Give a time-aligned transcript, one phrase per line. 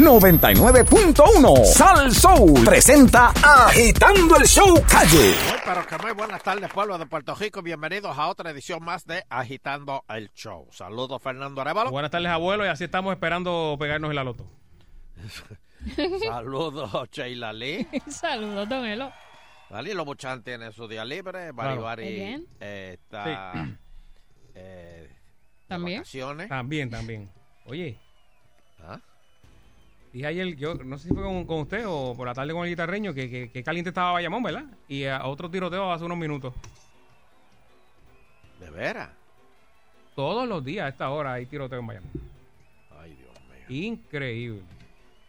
[0.00, 5.34] 99.1 Sal Soul presenta Agitando el Show Calle.
[5.48, 7.62] Muy, pero que muy buenas tardes, pueblo de Puerto Rico.
[7.62, 10.68] Bienvenidos a otra edición más de Agitando el Show.
[10.70, 11.90] Saludos, Fernando Arevalo.
[11.90, 14.46] Buenas tardes, abuelo, y así estamos esperando pegarnos en la loto.
[16.26, 17.88] Saludos, Sheila Lee.
[18.08, 19.10] Saludos, Don Elo.
[19.70, 21.52] Danilo Buchan tiene su día libre.
[21.52, 22.46] Muy bien.
[22.60, 23.52] eh, está
[24.54, 25.10] eh, de
[25.66, 25.98] También.
[26.00, 26.48] vacaciones.
[26.48, 27.30] También, también.
[27.66, 27.98] Oye.
[30.18, 32.64] Dije ayer, yo no sé si fue con, con usted o por la tarde con
[32.64, 34.64] el guitarreño, que, que, que caliente estaba Bayamón, ¿verdad?
[34.88, 36.52] Y a otro tiroteo hace unos minutos.
[38.58, 39.10] ¿De veras?
[40.16, 42.10] Todos los días a esta hora hay tiroteo en Bayamón.
[43.00, 43.86] Ay, Dios mío.
[43.86, 44.62] Increíble.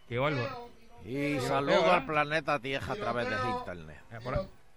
[0.08, 0.68] Qué bárbaro.
[1.04, 4.00] Y saludo al planeta Tierra a través de internet.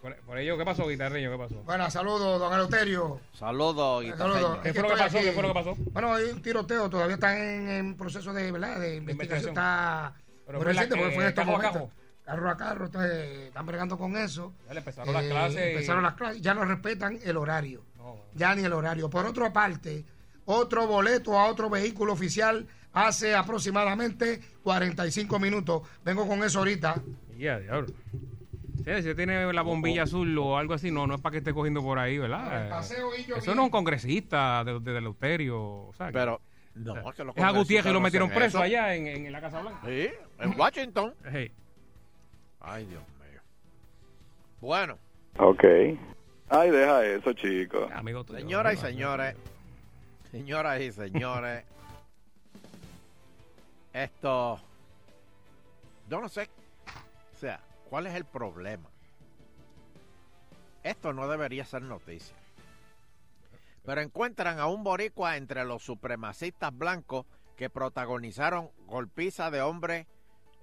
[0.04, 1.32] Eh, Por, ello, ¿qué pasó, guitarreño?
[1.32, 1.56] ¿Qué pasó?
[1.64, 3.20] Bueno, saludos, don Eleuterio.
[3.34, 4.04] Saludos, Saludos.
[4.04, 4.62] guitarreño.
[4.62, 5.18] ¿Qué fue lo que pasó?
[5.18, 5.26] aquí.
[5.28, 5.76] ¿Qué fue lo que pasó?
[5.92, 8.80] Bueno, hay un tiroteo, todavía está en, en proceso de, ¿verdad?
[8.80, 9.50] de investigación.
[9.50, 10.14] Está
[10.46, 11.90] Pero muy reciente porque fue en eh, estos carro a momentos.
[12.26, 14.54] Carro a carro, entonces están bregando con eso.
[14.68, 15.58] Ya le empezaron las Eh, clases.
[15.66, 17.84] y- Empezaron las clases, ya no respetan el horario.
[17.98, 19.10] No, Ya ni el horario.
[19.10, 20.06] Por otra parte,
[20.46, 25.82] otro boleto a otro vehículo oficial hace aproximadamente 45 minutos.
[26.04, 26.96] Vengo con eso ahorita.
[27.38, 27.88] Ya, diablo.
[28.84, 31.54] Sí, si tiene la bombilla azul o algo así, no, no es para que esté
[31.54, 32.64] cogiendo por ahí, ¿verdad?
[32.64, 33.56] El paseo y yo Eso bien.
[33.58, 35.62] no es un congresista de, de Eleuterio.
[35.62, 36.42] O sea, que- Pero,
[36.76, 38.62] no, es que los es a Gutiérrez y lo metieron preso eso.
[38.62, 39.80] allá en, en la Casa Blanca.
[39.86, 41.14] Sí, en Washington.
[41.32, 41.52] Hey,
[42.62, 43.42] Ay, Dios mío.
[44.62, 44.98] Bueno,
[45.38, 45.64] Ok.
[46.50, 47.88] Ay, deja eso, chico.
[47.94, 49.36] amigo tuyo, señoras y señores,
[50.32, 51.64] señoras y señores,
[53.94, 54.60] esto,
[56.10, 56.50] yo no sé,
[57.34, 57.60] o sea,
[57.94, 58.90] ¿cuál es el problema?
[60.82, 62.36] Esto no debería ser noticia.
[63.86, 70.08] Pero encuentran a un boricua entre los supremacistas blancos que protagonizaron golpiza de hombre.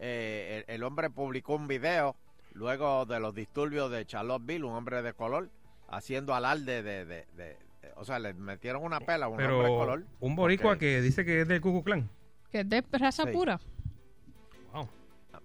[0.00, 2.16] eh, el, el hombre publicó un video
[2.52, 5.50] luego de los disturbios de Charlottesville, un hombre de color,
[5.88, 7.04] haciendo alarde de...
[7.04, 7.58] de- de- de-
[7.94, 10.04] o sea, le metieron una pela a un hombre de Pero color.
[10.18, 12.10] un boricua porque- que dice que es del Ku Klux Klan.
[12.50, 13.30] Que es de raza Sí.
[13.30, 13.60] pura.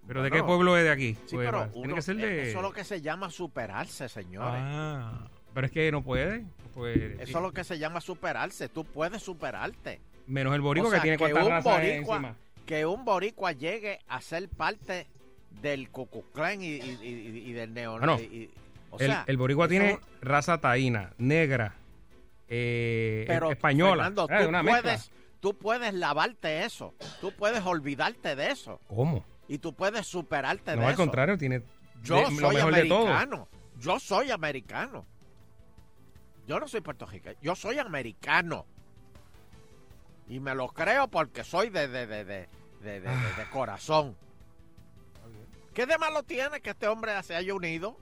[0.07, 1.13] ¿Pero de qué pueblo es de aquí?
[1.25, 2.49] Sí, Pues, pero tiene que ser de...
[2.49, 4.61] eso es lo que se llama superarse, señores.
[4.63, 6.45] Ah, pero es que no puede.
[6.73, 8.67] Pues, Eso es lo que se llama superarse.
[8.69, 10.01] Tú puedes superarte.
[10.27, 12.35] Menos el boricua O sea, que tiene que cuantas un razas boricua- encima.
[12.65, 15.07] Que un boricua llegue a ser parte
[15.61, 15.89] del
[16.33, 17.97] Klan y, y- y- y del neo...
[17.97, 18.15] Bueno,
[18.91, 21.75] o el, sea, el boricua tiene raza taína, negra,
[22.47, 24.03] eh, pero, española.
[24.03, 26.93] Fernando, Ah, tú, una puedes, tú puedes lavarte eso.
[27.21, 28.79] Tú puedes olvidarte de eso.
[28.87, 29.25] ¿Cómo?
[29.47, 31.01] Y tú puedes superarte No, de al eso.
[31.03, 31.61] contrario, tiene
[32.03, 33.07] Yo de- lo soy mejor de todo.
[33.07, 33.47] americano.
[33.79, 35.05] Yo soy americano.
[36.47, 37.37] Yo no soy puertorriqueño.
[37.41, 38.65] Yo soy americano.
[40.27, 42.49] Y me lo creo porque soy de, de, de, de,
[42.81, 43.33] de, de- de- Ah.
[43.37, 44.15] de corazón.
[45.73, 47.97] ¿Qué de malo tiene que este hombre se haya unido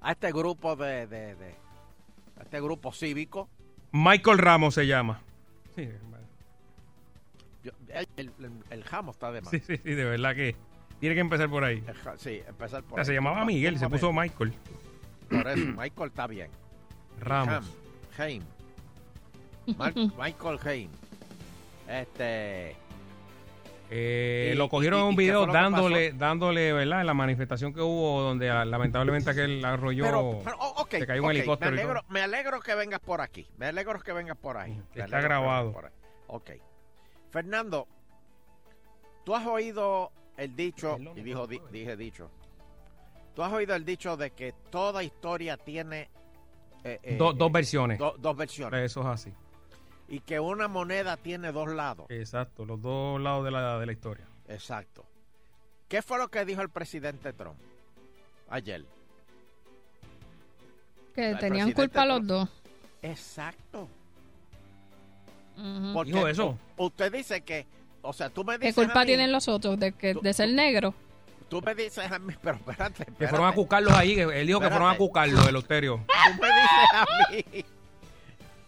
[0.00, 1.54] a este grupo de, de, de-
[2.38, 3.48] a este grupo cívico?
[3.92, 5.22] Michael Ramos se llama.
[5.74, 5.88] Sí,
[7.62, 8.32] Yo- el, el,
[8.70, 9.50] el jamo está de más.
[9.50, 10.56] sí, sí, sí, de verdad que
[11.00, 11.82] tiene que empezar por ahí.
[11.86, 13.16] El sí, empezar O por sea, se ahí.
[13.16, 14.52] llamaba Miguel, se puso Michael
[15.30, 16.48] Por eso, Michael está bien.
[17.20, 17.54] Ramos.
[17.54, 17.64] Ham,
[18.18, 18.42] Haim.
[19.76, 20.90] Mar- Michael Haim.
[21.88, 22.76] Este.
[23.94, 27.00] Eh, Y- lo cogieron y- en un video dándole, dándole, ¿verdad?
[27.02, 30.04] En la manifestación que hubo donde ah, lamentablemente aquel arrolló.
[30.04, 33.46] Pero, pero, oh, se cayó un helicóptero Me alegro, me alegro que vengas por aquí.
[33.58, 34.80] Me alegro que vengas por ahí.
[34.94, 35.72] Está grabado.
[35.72, 35.92] por ahí.
[36.28, 36.50] Ok.
[37.32, 37.88] Fernando,
[39.24, 42.30] tú has oído el dicho, y dijo, di- dije dicho.
[43.34, 46.10] Tú has oído el dicho de que toda historia tiene
[46.84, 47.98] eh, eh, Do- dos versiones.
[47.98, 48.80] do- dos versiones.
[48.84, 49.32] Eso es así.
[50.08, 52.06] Y que una moneda tiene dos lados.
[52.10, 54.26] Exacto, los dos lados de la, de la historia.
[54.48, 55.04] Exacto.
[55.88, 57.56] ¿Qué fue lo que dijo el presidente Trump
[58.50, 58.84] ayer?
[61.14, 62.48] Que El tenían culpa los dos.
[63.00, 63.88] Exacto.
[65.92, 66.58] Porque Dijo eso.
[66.76, 67.66] usted dice que,
[68.02, 70.20] o sea, tú me ¿Qué dices a culpa mí- tienen los otros de, que, Tú-
[70.22, 70.94] de ser negro?
[71.48, 74.58] Tú me dices a mí, pero espérate, Que fueron a cucarlos ahí, que él dijo
[74.60, 76.04] que fueron a cucarlos, el Eleuterio.
[76.28, 77.64] Tú me dices a mí.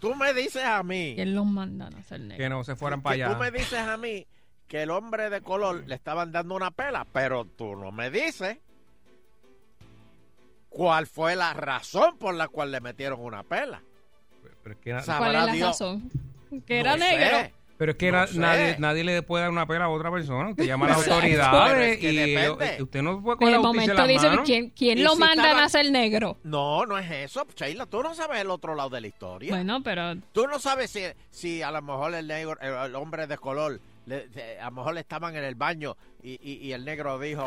[0.00, 1.12] Tú me dices a mí.
[1.16, 2.38] ¿Quién los mandan a ser negros?
[2.38, 3.58] Que no se fueran que para Tú me allá.
[3.58, 4.26] dices a mí
[4.68, 8.58] que el hombre de color le estaban dando una pela, pero tú no me dices
[10.68, 13.82] cuál fue la razón por la cual le metieron una pela.
[14.62, 15.68] Pero que, Sa- ¿Cuál es sabrá la Dios.
[15.68, 16.10] razón?
[16.66, 17.16] Que era No sé.
[17.18, 17.50] negro.
[17.76, 18.38] pero es que no na- sé.
[18.38, 20.50] nadie, nadie le puede dar una pela a otra persona.
[20.50, 21.14] Usted llama a las Exacto.
[21.16, 22.76] autoridades Pero es que y depende.
[22.76, 24.38] eh, usted no puede En coger el la momento las dicen.
[24.44, 26.36] ¿quién, quién lo si mandan estaba- a ser negro?
[26.44, 27.86] No, no es eso, Sheila.
[27.86, 29.50] Tú no sabes el otro lado de la historia.
[29.50, 33.26] Bueno, pero Tú no sabes si, si a lo mejor el negro, el, el hombre
[33.26, 34.28] de color le-
[34.60, 37.44] a lo mejor estaban en el baño y, y- y el negro dijo,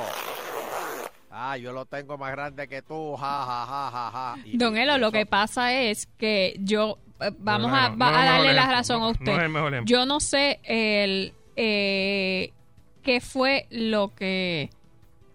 [1.32, 4.36] ah, yo lo tengo más grande que tú, ja, ja, ja, ja, ja.
[4.46, 8.12] Y- Don Elo, lo que pasa es que yo, eh, vamos No, a, no, no
[8.12, 9.32] darle la razón a no usted.
[9.34, 9.86] es el.
[9.86, 12.52] Yo no sé el eh,
[13.04, 14.70] qué fue lo que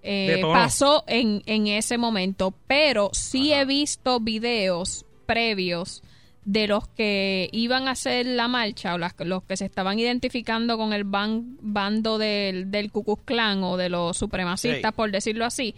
[0.03, 6.03] eh, pasó en, en ese momento, pero sí he visto videos previos
[6.45, 10.77] de los que iban a hacer la marcha o las- los que se estaban identificando
[10.77, 14.97] con el ban- bando del, del Ku Klux Klan o de los supremacistas, Sí.
[14.97, 15.75] por decirlo así.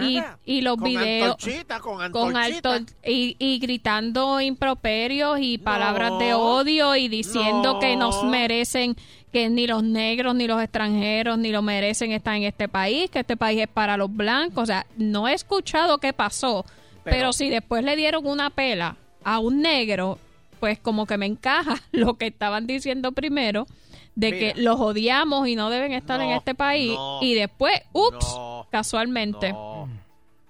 [0.00, 2.74] Y, Nada, y los con videos antorchita, con con antorchita.
[2.74, 7.78] alto y, y gritando improperios y palabras de odio y diciendo no.
[7.78, 8.96] que nos merecen
[9.32, 13.20] que ni los negros ni los extranjeros ni lo merecen estar en este país que
[13.20, 16.64] este país es para los blancos o sea no he escuchado qué pasó
[17.04, 20.18] pero, Pero- si después le dieron una pela a un negro
[20.60, 23.66] pues como que me encaja lo que estaban diciendo primero
[24.14, 24.54] de Mira.
[24.54, 28.68] que los odiamos y no deben estar en este país no, y después ups no,
[28.70, 29.88] casualmente No,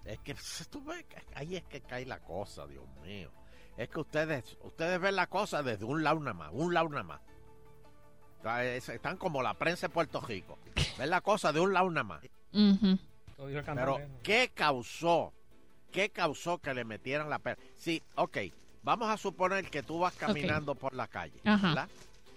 [0.05, 0.35] es que
[0.71, 3.31] tú ves que ahí es que cae la cosa, Dios mío.
[3.76, 7.03] Es que ustedes, ustedes ven la cosa desde un lado nada más, un lado nada
[7.03, 7.20] más.
[8.88, 10.59] Están como la prensa de Puerto Rico.
[10.99, 12.20] Ven la cosa de un lado nada más.
[12.53, 14.00] Pero.
[14.23, 15.32] ¿qué causó?
[15.91, 17.61] ¿Qué causó que le metieran la perra?
[17.75, 18.38] Sí, ok,
[18.84, 21.69] vamos a suponer que tú vas caminando por la calle, Ajá.
[21.69, 21.88] ¿verdad?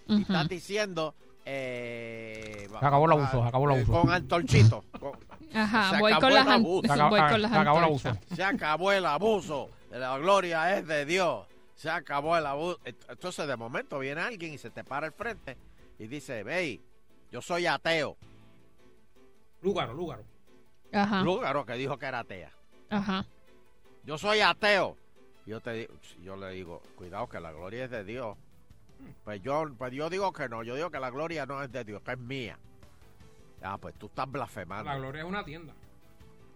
[0.08, 1.14] Y estás diciendo...
[1.50, 4.02] Eh, Se acabó el abuso, a- se acabó el eh, abuso.
[4.02, 4.84] Con antorchito.
[5.00, 5.12] con-
[5.54, 6.88] Ajá, Se voy acabó con, el abuso.
[6.88, 8.18] Se acabó- voy con las se acabó el abuso.
[8.36, 9.70] Se acabó el abuso.
[9.92, 11.46] La gloria es de Dios.
[11.76, 12.80] Se acabó el abuso.
[12.84, 15.58] Entonces, de momento viene alguien y se te para al frente
[16.00, 16.82] y dice: Ve,
[17.32, 18.18] yo soy ateo.
[19.62, 20.24] Lúgaro, Lúgaro.
[20.92, 22.52] Ajá, Lúgaro que dijo que era atea.
[22.90, 23.26] ajá.
[24.04, 24.98] Yo soy ateo.
[25.48, 28.38] Yo te digo, yo le digo, cuidado que la gloria es de Dios.
[29.24, 31.84] Pues yo, pues yo digo que no, yo digo que la gloria no es de
[31.84, 32.60] Dios, que es mía.
[33.62, 34.86] Ah, pues tú estás blasfemando.
[34.92, 35.74] La gloria es una tienda.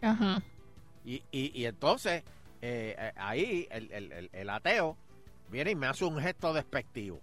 [0.01, 0.41] Ajá.
[1.05, 2.23] Y, y, y entonces,
[2.61, 4.97] eh, eh, ahí el, el- el- el ateo
[5.49, 7.19] viene y me hace un gesto despectivo.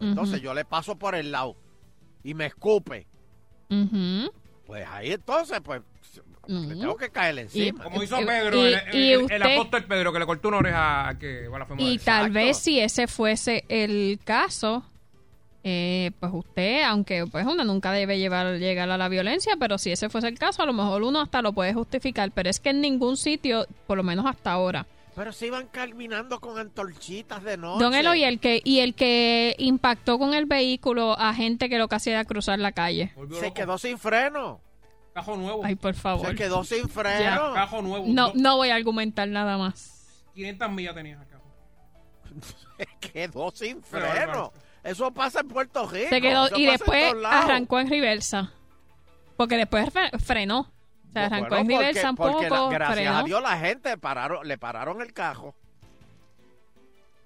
[0.00, 1.56] Entonces yo le paso por el lado
[2.22, 3.06] y me escupe.
[3.70, 4.30] Ujú.
[4.66, 5.82] Pues ahí entonces, pues,
[6.48, 7.84] le tengo que caerle encima.
[7.84, 10.26] Como hizo Y- Pedro, y- el, el- y el- usted- el apóstol Pedro, que le
[10.26, 11.80] cortó una oreja a que blasfemó.
[11.82, 12.22] Y Exacto.
[12.24, 14.84] tal vez si ese fuese el caso,
[15.64, 19.90] eh, pues usted, aunque pues uno nunca debe llevar llegar a la violencia, pero si
[19.90, 22.70] ese fuese el caso, a lo mejor uno hasta lo puede justificar, pero es que
[22.70, 24.86] en ningún sitio, por lo menos hasta ahora.
[25.16, 27.82] Pero se iban caminando con antorchitas de noche.
[27.82, 31.78] Don Elo y el que y el que impactó con el vehículo a gente que
[31.78, 33.12] lo que hacía era cruzar la calle.
[33.40, 34.60] Se quedó sin freno.
[35.16, 35.64] Cajo nuevo.
[35.64, 36.26] Ay, por favor.
[36.26, 37.54] Se quedó sin freno.
[37.54, 38.04] Cajo nuevo.
[38.06, 40.22] No Do- no voy a argumentar nada más.
[40.34, 41.42] 500 millas tenía el cajo.
[42.76, 44.52] Se quedó sin Pero, freno.
[44.84, 46.10] Eso pasa en Puerto Rico.
[46.10, 47.44] Se quedó eso y pasa en después todos lados.
[47.46, 48.52] arrancó en reversa.
[49.38, 50.70] Porque después fre- frenó.
[51.14, 53.16] Se arrancó Bueno, en porque- reversa un porque la- poco, gracias frenó.
[53.16, 55.54] a Dios la gente pararon, le pararon el cajo.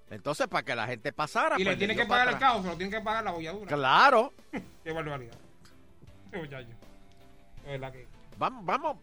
[0.09, 1.57] Entonces, para que la gente pasara.
[1.57, 2.51] Y le pues, tiene dio que para pagar el atrás.
[2.51, 3.67] cajo, se lo tiene que pagar la bolladura.
[3.67, 4.33] Claro.
[4.85, 5.35] Qué barbaridad.
[6.31, 6.69] Qué muchacho.
[7.79, 8.07] Que.
[8.37, 8.97] Vamos, vamos.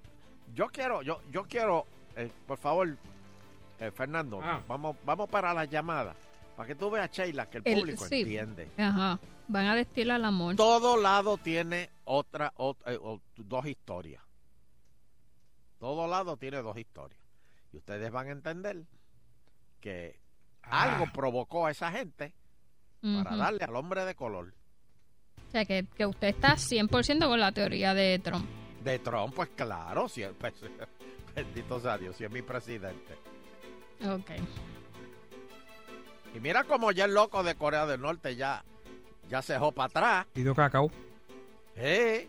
[0.54, 1.86] Yo quiero, yo, yo quiero,
[2.16, 2.96] eh, por favor,
[3.78, 4.62] eh, Fernando, Ah.
[4.68, 6.16] vamos, vamos para las llamadas.
[6.56, 8.20] Para que tú veas, Sheila, que el, El- público sí.
[8.22, 8.70] entiende.
[8.76, 9.18] Ajá.
[9.46, 10.56] Van a destilar el amor.
[10.56, 14.22] Todo lado tiene otra, ot- eh, o- dos historias.
[15.78, 17.20] Todo lado tiene dos historias.
[17.72, 18.84] Y ustedes van a entender
[19.80, 20.18] que
[20.62, 20.82] Ah.
[20.94, 22.34] algo provocó a esa gente
[23.00, 24.54] para darle al hombre de color.
[25.46, 28.44] O sea, que, que usted está 100% con la teoría de Trump.
[28.84, 30.54] De Trump, pues claro, si el, pues,
[31.34, 33.14] bendito sea Dios, si es mi presidente.
[34.06, 34.30] Ok.
[36.34, 38.62] Y mira como ya el loco de Corea del Norte ya,
[39.28, 40.26] ya se dejó para atrás.
[40.34, 40.90] Pidió cacao.
[41.76, 42.28] ¿eh?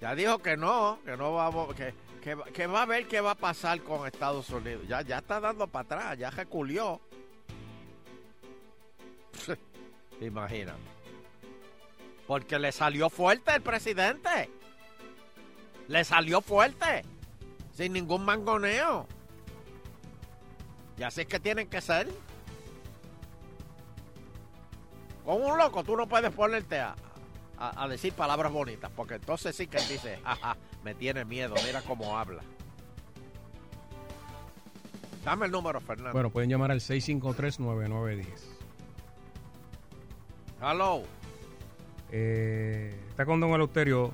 [0.00, 3.20] Ya dijo que no, que no vamos, que, que, va- que va a ver qué
[3.20, 4.86] va a pasar con Estados Unidos.
[4.88, 7.00] Ya, ya está dando para atrás, ya reculió.
[10.20, 10.78] Imagínate.
[12.26, 14.48] Porque le salió fuerte el presidente.
[15.88, 17.04] Le salió fuerte.
[17.72, 19.06] Sin ningún mangoneo.
[20.96, 22.08] Y así es que tienen que ser.
[25.24, 26.94] Con un loco tú no puedes ponerte a-
[27.58, 31.80] a decir palabras bonitas, porque entonces sí que él dice, ajá, me tiene miedo, mira
[31.82, 32.42] cómo habla.
[35.24, 36.12] Dame el número, Fernando.
[36.12, 38.26] Bueno, pueden llamar al 653-9910.
[40.66, 41.02] Hello.
[42.10, 44.12] Eh, está con Don Eleuterio.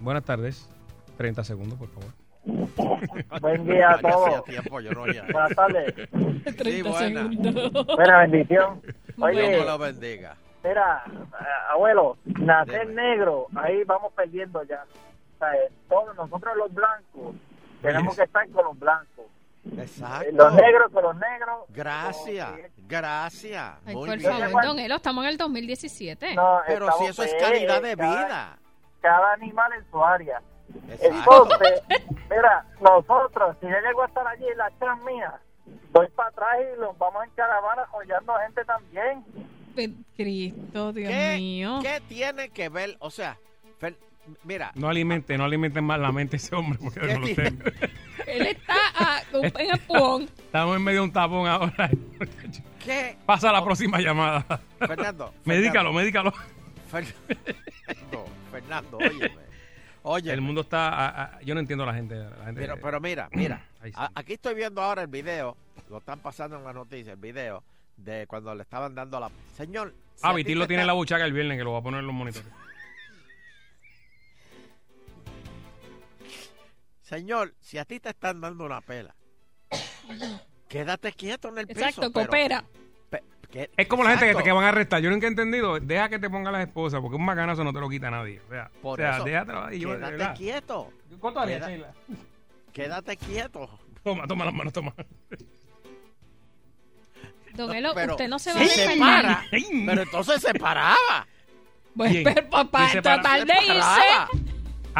[0.00, 0.68] Buenas tardes.
[1.16, 2.10] 30 segundos, por favor.
[3.40, 4.44] Buen día a todos.
[4.44, 5.00] tiempo yo no.
[5.00, 5.94] Buenas tardes.
[6.56, 7.20] 30 buena.
[7.30, 7.86] segundos.
[7.96, 8.82] Buena bendición.
[8.82, 10.36] Dios Oye, lo bendiga.
[10.62, 13.02] Mira, a- abuelo, nacer Dime.
[13.02, 14.84] negro, ahí vamos perdiendo ya.
[14.84, 17.34] O sea, eh, todos nosotros los blancos
[17.80, 19.24] tenemos que estar con los blancos.
[19.76, 20.30] Exacto.
[20.32, 21.64] Los negros con los negros.
[21.68, 23.74] Gracias, Como- gracias.
[23.86, 24.30] Ay, Muy por bien.
[24.32, 26.34] favor, don Elo, estamos en el 2017.
[26.34, 28.58] No, Pero si eso es calidad de cada- vida.
[29.02, 30.40] Cada animal en su área.
[30.90, 31.48] Exacto.
[31.50, 31.82] Entonces,
[32.30, 35.34] mira, nosotros, si yo llego a estar allí en la chan mía,
[35.92, 39.24] voy para atrás y los vamos en caravana apoyando a gente también.
[40.16, 41.78] Cristo, Dios ¿Qué, mío.
[41.82, 42.96] qué tiene que ver?
[43.00, 43.36] O sea,
[43.80, 43.96] Fer-
[44.44, 47.50] mira, No alimente, no alimenten más la mente ese hombre porque ¿Qué no lo tiene?
[47.50, 47.64] tengo.
[48.26, 50.22] Él está un- en empujón.
[50.38, 51.90] Estamos en medio de un tapón ahora.
[52.84, 53.16] ¿qué?
[53.26, 54.60] Pasa a la próxima llamada.
[54.78, 55.34] Fernando.
[55.44, 56.32] Medícalo, medícalo.
[56.90, 57.14] Fernando,
[58.50, 59.50] Fernando, óyeme.
[60.02, 60.32] Óyeme.
[60.34, 60.88] El mundo está.
[60.88, 62.14] a- a- yo no entiendo a la gente.
[62.16, 63.64] La gente Pero, pero mira, mira.
[63.82, 63.92] Sí.
[63.94, 65.56] a- aquí estoy viendo ahora el video.
[65.88, 67.62] Lo están pasando en la noticia, el video
[67.96, 69.30] de cuando le estaban dando la.
[69.56, 69.94] Señor.
[70.16, 71.82] si ah, a te lo tiene en la buchaca el viernes que lo va a
[71.82, 72.46] poner en los monitores.
[77.10, 79.16] Señor, si a ti te están dando una pela,
[80.68, 81.80] quédate quieto en el piso.
[81.80, 82.64] Exacto, pero- coopera.
[83.50, 85.02] que- Es como la gente que te, que van a arrestar.
[85.02, 85.80] Yo nunca he entendido.
[85.80, 88.40] Deja que te ponga las esposas porque un macanazo no te lo quita nadie.
[88.46, 89.80] O sea, Por o sea eso, déjatelo ahí.
[89.80, 90.36] Yo, Quédate verdad.
[90.36, 90.92] quieto.
[91.18, 91.94] ¿Cuánto haría, Queda- Sheila?
[92.72, 93.80] Quédate quieto.
[94.04, 94.94] Toma, toma las manos, toma.
[97.54, 98.98] Don Elo, Pero usted no se va a se defender.
[99.00, 101.26] para, pero entonces se paraba.
[101.96, 102.22] Pues, ¿Quién?
[102.22, 103.20] pero papá, ¿Quién se para?
[103.20, 103.80] tratar Se de irse.
[103.80, 104.28] paraba.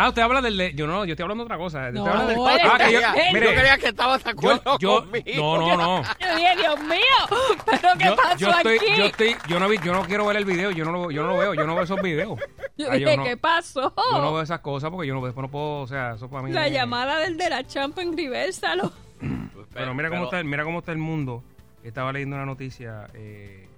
[0.02, 0.56] Ah, usted habla del.
[0.56, 1.90] de- yo no, yo estoy hablando de otra cosa.
[1.90, 4.30] Yo No, estoy hablando él ah, que yo, él- mire, yo creía que estabas de
[4.30, 5.58] yo, acuerdo yo- conmigo.
[5.58, 6.02] no, no, no.
[6.20, 8.86] Yo dije, Dios mío, pero ¿qué Yo, pasó yo estoy, aquí?
[8.96, 11.22] yo estoy, yo no vi, yo no quiero ver el video, yo no lo, yo
[11.22, 12.38] no lo veo, yo no veo esos videos.
[12.78, 13.92] Yo Ah, dije, no- ¿qué pasó?
[14.10, 16.44] Yo no veo esas cosas porque yo no, después no puedo, o sea, eso para
[16.44, 16.50] mí.
[16.52, 18.90] La llamada del de la champa en Riversalo.
[19.74, 21.44] Pero mira cómo Pero- está, mira cómo está el mundo.
[21.84, 23.68] Estaba leyendo una noticia eh,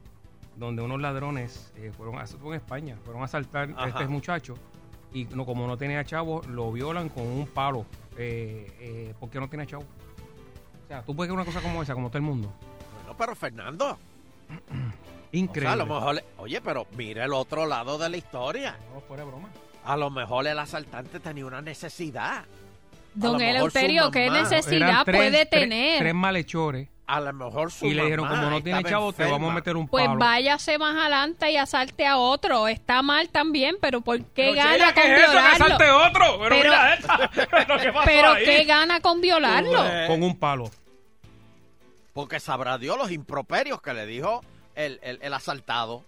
[0.54, 4.54] donde unos ladrones eh, fueron, a, fue en España, fueron a asaltar a este muchacho
[5.12, 7.86] y no, como no tenía chavo, lo violan con un palo.
[8.16, 9.82] Eh, eh, ¿Por qué no tiene chavo?
[9.82, 12.52] O sea, tú puedes ver una cosa como esa, como todo el mundo.
[12.98, 13.98] Bueno, pero Fernando,
[15.32, 15.68] Increíble.
[15.68, 18.76] o sea, a lo mejor, oye, pero mira el otro lado de la historia.
[18.92, 19.48] No, fuera broma.
[19.84, 22.44] A lo mejor el asaltante tenía una necesidad.
[23.14, 25.98] Don Eleuterio, ¿qué necesidad Eran tres- puede tener?
[25.98, 26.88] Tres malhechores.
[27.06, 29.54] A lo mejor su Y le dijeron, mamá como no tiene chavo, te vamos a
[29.54, 30.18] meter un Pues palo.
[30.18, 32.68] váyase más adelante y asalte a otro.
[32.68, 35.02] Está mal también, pero ¿por qué Pero, gana con.
[35.02, 35.74] Que violarlo?
[36.06, 36.38] otro.
[36.38, 37.30] Pero, Pero- mira esta.
[38.06, 39.84] Pero, ¿qué gana con violarlo?
[40.06, 40.70] Con un palo.
[42.14, 44.42] Porque sabrá Dios los improperios que le dijo
[44.74, 46.04] el, el, el asaltado.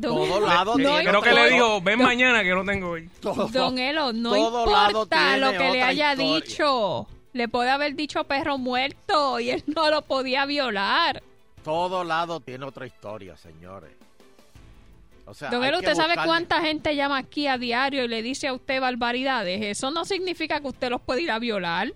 [0.00, 3.08] Todo lado no tiene creo que otra- le dijo, ven mañana que no tengo hoy.
[3.20, 6.34] Todo- Don Elo, no todo lado importa lo que le haya historia.
[6.40, 7.06] dicho.
[7.32, 11.22] Le puede haber dicho perro muerto y él no lo podía violar.
[11.62, 13.90] Todo lado tiene otra historia, señores.
[15.26, 18.48] O sea, Don Elo, ¿usted sabe cuánta gente llama aquí a diario y le dice
[18.48, 19.60] a usted barbaridades?
[19.62, 21.92] Eso no significa que usted los puede ir a violar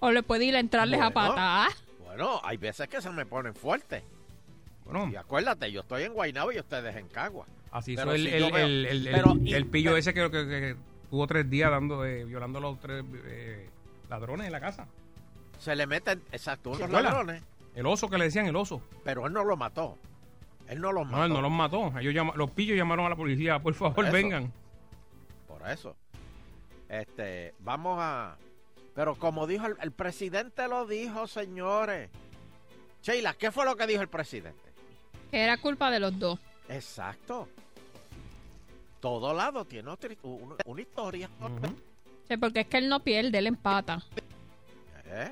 [0.00, 1.70] o le puede ir a entrarles a patar.
[2.04, 4.02] Bueno, hay veces que se me ponen fuertes.
[4.86, 7.46] Bueno, Y acuérdate, yo estoy en Guaynabo y ustedes en Cagua.
[7.72, 10.14] así Pero el, si el, yo veo- el, el- pero el- y- el pillo ese
[10.14, 10.76] que, que- que
[11.10, 13.68] tuvo tres días dando eh, violando a los tres eh,
[14.08, 14.86] ladrones en la casa.
[15.58, 17.42] Se le meten, exacto, unos ladrones,
[17.74, 18.80] El oso que le decían el oso.
[19.04, 19.98] pero él no lo mató.
[20.68, 21.16] Él no los mató.
[21.18, 21.98] No, él no los mató.
[21.98, 23.58] Ellos llama- los pillos llamaron a la policía.
[23.60, 24.52] Por favor, vengan.
[25.48, 25.96] Por eso.
[26.88, 28.36] Este, vamos a...
[28.94, 32.10] Pero como dijo el, el presidente lo dijo, señores.
[33.02, 34.65] Sheila, ¿qué fue lo que dijo el presidente?
[35.30, 36.38] Que era culpa de los dos.
[36.68, 37.48] Exacto.
[39.00, 41.28] Todo lado tiene otra, una, una historia.
[42.28, 44.02] Sí, porque es que él no pierde, él empata.
[45.06, 45.30] ¿Eh?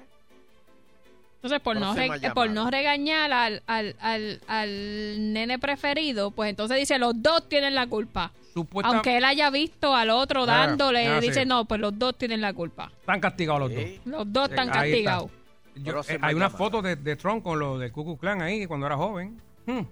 [1.36, 1.94] Entonces, por no,
[2.34, 7.74] por no regañar al, al, al, al nene preferido, pues entonces dice, los dos tienen
[7.74, 8.32] la culpa.
[8.54, 11.46] Supuesta- Aunque él haya visto al otro Ah, dándole, ah, dice, sí.
[11.46, 12.90] no, pues los dos tienen la culpa.
[13.00, 13.84] Están castigados los dos.
[14.06, 14.80] Los dos están Ahí está.
[14.80, 15.30] castigados.
[15.74, 16.50] Yo- eh, hay una llamada.
[16.50, 19.38] foto de, de Trump con lo del Ku Klux Klan ahí cuando era joven.
[19.66, 19.82] Hmm.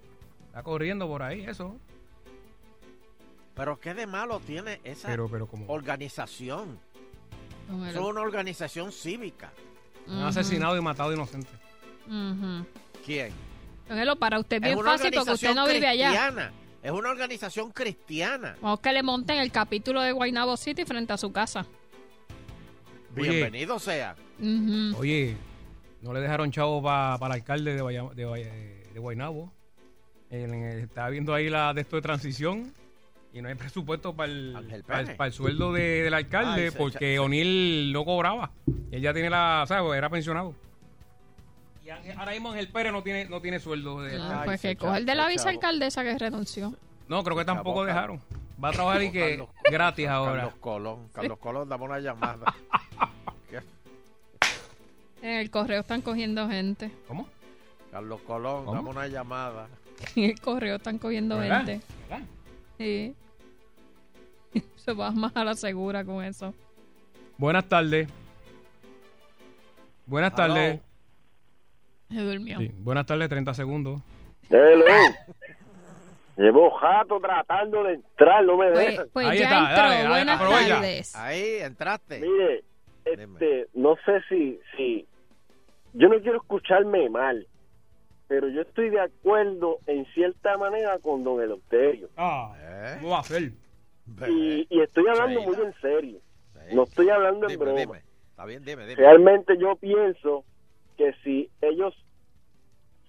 [0.46, 1.76] Está corriendo por ahí, eso.
[3.54, 6.78] Pero ¿qué de malo tiene esa Pero, pero como organización?
[7.70, 8.06] Elo.
[8.08, 9.52] una organización cívica.
[10.08, 11.52] han Ujú, asesinado y matado inocentes.
[12.06, 12.66] ujú.
[13.04, 13.32] ¿Quién?
[13.88, 16.08] Don Elo, para usted es bien fácil porque usted no vive allá.
[16.08, 16.52] cristiana.
[16.82, 18.56] Es una organización cristiana.
[18.60, 21.64] Vamos que le monten el capítulo de Guaynabo City frente a su casa.
[23.16, 23.30] Oye.
[23.30, 24.16] Bienvenido sea.
[24.40, 24.96] Ujú.
[24.98, 25.36] Oye,
[26.00, 29.52] no le dejaron chavo para el alcalde de, Guaya- de, de Guaynabo.
[30.32, 32.72] El- estaba viendo ahí la de esto de transición
[33.32, 35.16] y no hay presupuesto para el, para el, Pérez.
[35.16, 38.50] para el sueldo de- del alcalde porque O'Neill no cobraba.
[38.90, 39.94] Él ya tiene la, ¿sabes?
[39.96, 40.54] Era pensionado.
[41.84, 44.00] Y ahora mismo Ángel Pérez no tiene, no tiene sueldo.
[44.02, 46.74] De, Ah, Ay, pues que coja el de la vicealcaldesa que renunció.
[47.08, 48.20] No, creo que tampoco dejaron.
[48.62, 50.32] Va a trabajar y que Carlos- gratis ahora.
[50.42, 51.08] Carlos Colón.
[51.12, 52.54] Carlos Colón, dame una llamada.
[55.22, 56.90] En el correo están cogiendo gente.
[57.06, 57.28] ¿Cómo?
[57.92, 58.74] Carlos Colón, ¿Cómo?
[58.76, 59.68] dame una llamada.
[60.16, 61.64] En el correo están cogiendo ¿Verdad?
[61.66, 61.86] gente.
[62.08, 62.26] ¿Verdad?
[62.78, 63.14] Sí.
[64.76, 66.52] Se va más a la segura con eso.
[67.38, 68.08] Buenas tardes.
[70.06, 70.80] Buenas tardes.
[72.10, 72.58] Se durmió.
[72.58, 74.02] Sí, buenas tardes, 30 segundos.
[74.50, 74.84] Hello.
[76.36, 79.06] Llevo jato tratando de entrar, no me Pues, dejan.
[79.12, 79.76] pues Ahí ya está, entró.
[79.76, 80.74] dale, dale, Buenas aprovecha.
[80.74, 81.16] tardes.
[81.16, 82.20] Ahí, entraste.
[82.20, 82.64] Mire,
[83.04, 83.34] Dime.
[83.34, 85.06] este, no sé si, si,
[85.92, 87.46] yo no quiero escucharme mal,
[88.32, 92.08] pero yo estoy de acuerdo en cierta manera con don Eleuterio.
[92.16, 92.96] Ah, ¿Eh?
[92.98, 93.52] ¿cómo va a ser?
[94.26, 96.18] Y, y estoy hablando muy en serio,
[96.54, 96.74] Sí.
[96.74, 97.78] no estoy hablando en broma.
[97.78, 98.02] dime.
[98.30, 98.94] Está bien, dime, dime.
[99.02, 100.46] Realmente yo pienso
[100.96, 101.94] que si ellos,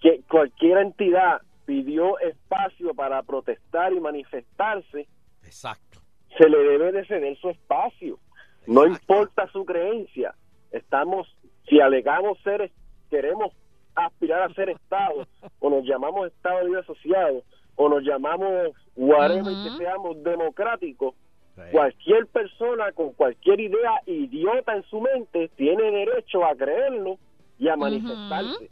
[0.01, 5.07] que cualquier entidad pidió espacio para protestar y manifestarse,
[5.45, 6.01] Exacto.
[6.37, 8.19] se le debe de ceder su espacio.
[8.67, 10.35] No importa su creencia.
[10.71, 11.33] Estamos,
[11.69, 12.73] si alegamos ser,
[13.09, 13.53] queremos
[13.95, 15.27] aspirar a ser Estado,
[15.59, 17.43] o nos llamamos Estado Libre Asociado,
[17.75, 19.63] o nos llamamos whatever Ujú.
[19.63, 21.15] que seamos democráticos,
[21.55, 21.61] Sí.
[21.71, 27.19] cualquier persona con cualquier idea idiota en su mente tiene derecho a creerlo
[27.59, 28.71] y a manifestarse.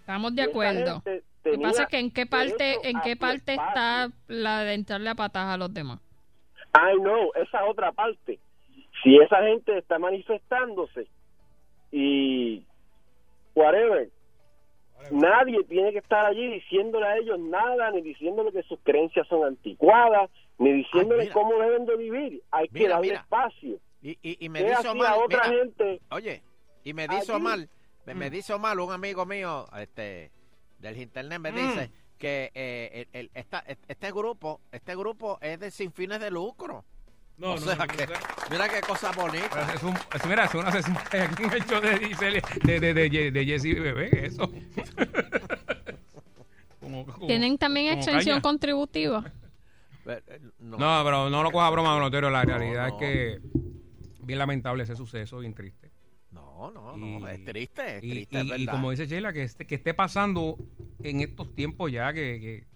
[0.00, 1.02] Estamos de acuerdo.
[1.04, 5.10] Lo que pasa es que en qué parte, en qué parte está la de entrarle
[5.10, 6.00] a patadas a los demás.
[6.74, 8.40] I know, esa otra parte.
[9.04, 11.06] Si esa gente está manifestándose
[11.92, 12.64] y
[13.56, 14.08] whatever,
[15.10, 19.44] nadie tiene que estar allí diciéndole a ellos nada, ni diciéndole que sus creencias son
[19.44, 21.34] anticuadas, ni diciéndole mira.
[21.34, 22.42] cómo deben de vivir.
[22.50, 23.20] Hay que darle mira.
[23.20, 23.78] espacio.
[24.02, 26.00] Y, y, y me ¿Qué dice otra mira, gente?
[26.10, 26.42] oye,
[26.84, 27.40] y me dice Allí.
[27.42, 27.58] Omar,
[28.06, 28.18] me, Mm.
[28.18, 30.30] me dice Omar, un amigo mío este
[30.78, 31.54] del internet me Mm.
[31.56, 36.30] dice que eh, el- el- esta- este grupo, este grupo es de sin fines de
[36.30, 36.84] lucro.
[37.38, 38.18] No, o no, sea no, que, no, no.
[38.50, 39.74] mira qué cosa bonita.
[39.74, 43.80] Es un, es, mira, es una sesión el show de Giselle, de, de, de, de,
[43.80, 44.50] Bebé, ¿qué es eso.
[46.80, 48.42] Como- como- ¿Tienen también como extensión caña.
[48.42, 49.24] contributiva?
[50.06, 50.22] Eh,
[50.60, 52.30] No, No, pero no lo coja broma, Notario.
[52.30, 52.94] La realidad no.
[52.94, 53.40] es que
[54.20, 55.90] bien lamentable ese suceso, bien triste.
[56.30, 58.72] no, no, Y- no, es triste, es Y, triste, y- es y verdad.
[58.72, 60.56] como dice Sheila, que esté, que esté pasando
[61.02, 62.66] en estos tiempos ya, que, que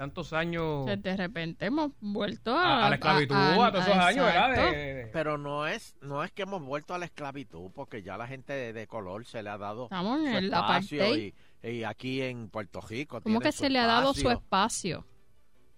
[0.00, 3.96] tantos años Que de repente hemos vuelto a, a, a la esclavitud, a, todos esos
[3.98, 4.50] años, ¿verdad?
[4.50, 4.72] exacto.
[4.72, 8.16] De- de- Pero no es, no es que hemos vuelto a la esclavitud, porque ya
[8.16, 11.84] la gente de, de color se le ha dado Estamos su en espacio y, y
[11.84, 13.20] aquí en Puerto Rico.
[13.20, 15.04] ¿Cómo que se le ha dado su espacio.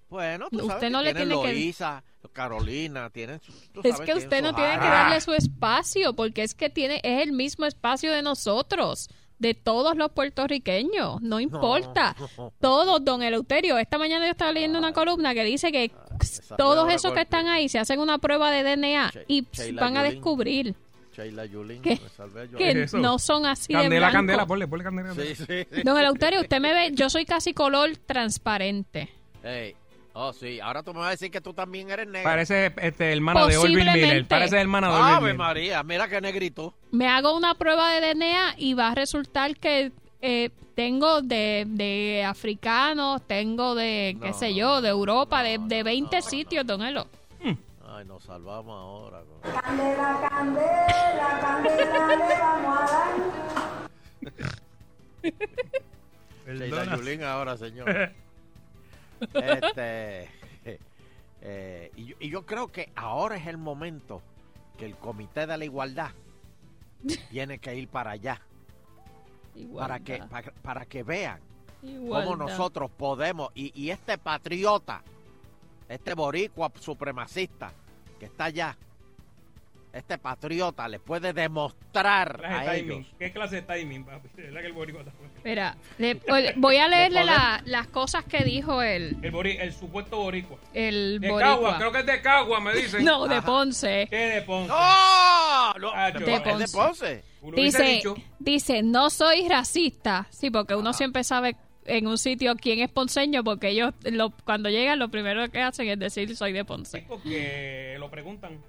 [0.08, 3.96] Bueno, tú Usted sabes no que le tiene que- Loíza, Carolina, tienen su- tú Es
[3.96, 7.32] sabes, que usted no tiene que darle su espacio, porque es que tiene es el
[7.32, 9.08] mismo espacio de nosotros,
[9.42, 12.14] de todos los puertorriqueños, no importa.
[12.60, 13.76] Todos, don Eleuterio.
[13.76, 17.48] Esta mañana yo estaba leyendo una columna que dice que esa todos esos que están
[17.48, 20.74] ahí se hacen una prueba de DNA y Sheila van a descubrir
[21.50, 21.92] Yulín, que
[22.58, 22.98] es eso?
[22.98, 24.16] no son así de Candela, blanco.
[24.16, 25.14] candela, ponle, ponle candela.
[25.14, 25.82] Sí, sí, sí.
[25.82, 29.10] Don Eleuterio, usted me ve, yo soy casi color transparente.
[29.42, 29.74] Ey,
[30.14, 30.60] Oh, sí.
[30.60, 32.22] Ahora tú me vas a decir que tú también eres negra.
[32.28, 33.92] Parece este, hermana de Orville Miller.
[33.92, 34.28] Posiblemente.
[34.28, 35.36] Parece hermana de Orville Ave Miller.
[35.38, 36.74] María, mira qué negrito.
[36.90, 42.24] Me hago una prueba de DNA y va a resultar que eh, tengo de, de
[42.26, 46.66] africanos, tengo de, qué sé yo, de Europa, de, no, de no, 20 no, sitios,
[46.66, 47.06] don Elo.
[47.94, 49.20] Ay, nos salvamos ahora.
[49.20, 52.84] con- Candela, candela, candela, le vamos a
[56.46, 56.56] dar.
[56.58, 56.96] Sheila.
[56.96, 57.86] Yulín ahora, señor.
[59.34, 60.28] este,
[61.42, 64.22] eh, y, yo, y yo creo que ahora es el momento
[64.76, 66.10] que el Comité de la Igualdad
[67.30, 68.40] tiene que ir para allá,
[69.76, 71.40] para que, para, para que vean
[71.82, 75.02] cómo nosotros podemos, y, y este patriota,
[75.88, 77.72] este boricua supremacista
[78.18, 78.76] que está allá,
[79.92, 82.92] este patriota le puede demostrar Clase de a timing.
[83.00, 83.06] ellos.
[83.18, 84.28] ¿Qué clase de timing, papi?
[84.36, 85.40] Verdad que el boricua está fuerte.
[85.44, 86.20] Mira, le-
[86.56, 90.58] voy a leerle la- las cosas que dijo el, El, bori- el supuesto boricua.
[90.72, 91.54] el De boricua.
[91.54, 93.04] Cagua, creo que es de Cagua, me dicen.
[93.04, 93.46] No, de Ajá.
[93.46, 94.06] Ponce.
[94.08, 94.68] ¿Qué de Ponce?
[94.68, 95.74] ¡No!
[95.78, 96.20] no Ah, de,
[96.72, 97.24] Ponce.
[97.56, 100.26] Dice, dicho, dice, no soy racista.
[100.30, 104.70] Sí, porque uno siempre sabe en un sitio quién es ponceño, porque ellos lo- cuando
[104.70, 107.04] llegan lo primero que hacen es decir soy de sí, Ponce.
[107.08, 108.60] porque lo preguntan.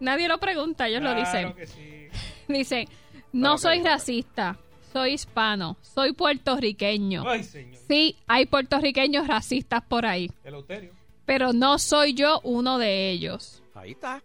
[0.00, 1.52] Nadie lo pregunta, ellos lo dicen.
[1.54, 2.08] que sí.
[2.48, 2.88] Dicen,
[3.32, 4.56] no soy racista,
[4.92, 7.24] soy hispano, soy puertorriqueño.
[7.28, 7.80] Ay, señor.
[7.88, 10.92] Sí, hay puertorriqueños racistas por ahí, Eleuterio.
[11.24, 13.62] pero no soy yo uno de ellos.
[13.74, 14.22] Ahí está.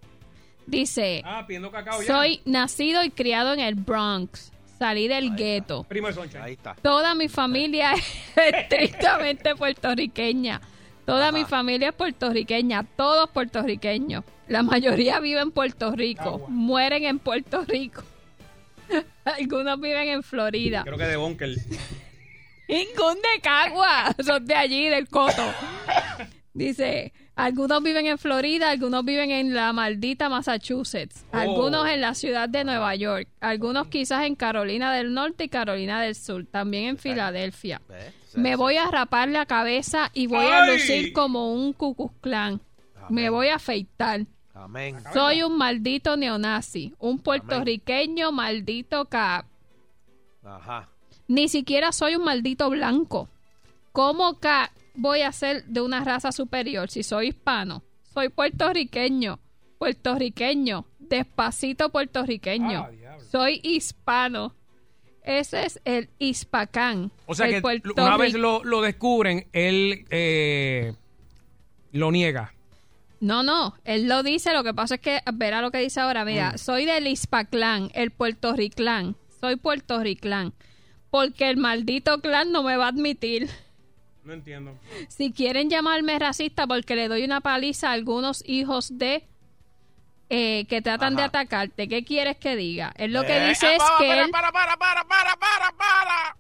[0.68, 2.08] Dice, Ah, pidiendo cacao ya.
[2.08, 4.52] soy nacido y criado en el Bronx.
[4.78, 5.84] salí del gueto.
[5.84, 6.44] Primo de Soncha.
[6.44, 6.76] Ahí está.
[6.76, 7.94] Toda mi familia
[8.36, 10.62] es estrictamente puertorriqueña.
[11.12, 14.24] Toda mi familia es puertorriqueña, todos puertorriqueños.
[14.48, 18.02] La mayoría viven en Puerto Rico, mueren en Puerto Rico.
[19.26, 20.84] Algunos viven en Florida.
[20.86, 21.60] Creo que de Bonkel.
[22.70, 25.44] Ningún de Cagua, son de allí, del Coto.
[26.54, 32.48] Dice, algunos viven en Florida, algunos viven en la maldita Massachusetts, algunos en la ciudad
[32.48, 36.98] de Nueva York, algunos quizás en Carolina del Norte y Carolina del Sur, también en
[36.98, 37.82] Filadelfia.
[37.90, 38.21] ¿Ves?
[38.36, 40.74] Me voy a rapar la cabeza y voy a ¡Ay!
[40.74, 42.62] lucir como un cucuclán.
[43.10, 44.26] Me voy a afeitar.
[44.54, 44.98] Amén.
[45.14, 49.46] Soy un maldito neonazi, un puertorriqueño maldito cap.
[50.44, 50.90] Ajá.
[51.28, 53.30] Ni siquiera soy un maldito blanco.
[53.92, 57.84] ¿Cómo ca voy a ser de una raza superior si soy hispano?
[58.14, 59.40] Soy puertorriqueño.
[59.78, 60.86] Puertorriqueño.
[61.00, 62.88] Despacito puertorriqueño.
[62.88, 64.54] Ah, soy hispano.
[65.24, 67.12] Ese es el hispacán.
[67.26, 67.62] O sea que
[67.96, 70.94] una vez lo, lo descubren, él eh,
[71.92, 72.54] lo niega.
[73.20, 76.24] No, no, él lo dice, lo que pasa es que, verá lo que dice ahora,
[76.24, 76.28] Mm.
[76.28, 80.54] mira, soy del Hispaclán, el puertorriclán, soy puertorriclán,
[81.12, 83.48] porque el maldito clan no me va a admitir.
[84.24, 84.76] No entiendo.
[85.08, 89.24] Si quieren llamarme racista porque le doy una paliza a algunos hijos de
[90.34, 92.94] eh, que tratan de atacarte, ¿qué quieres que diga?
[92.96, 94.32] Él lo que Eh, dice es para, que para, él...
[94.32, 96.38] para, para, para, para, para, para.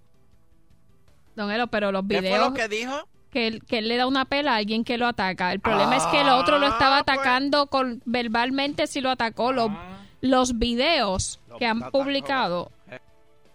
[1.36, 2.49] Don Elo, pero los ¿Qué fue videos...
[2.49, 3.08] lo que dijo?
[3.32, 5.54] que él, que él le da una pela a alguien que lo ataca.
[5.54, 7.17] El problema es que el otro lo estaba Ah, pues.
[7.17, 9.54] atacando con, verbalmente si lo atacó.
[9.54, 9.71] Los,
[10.19, 11.99] los videos Lo que han atacó.
[11.99, 12.71] publicado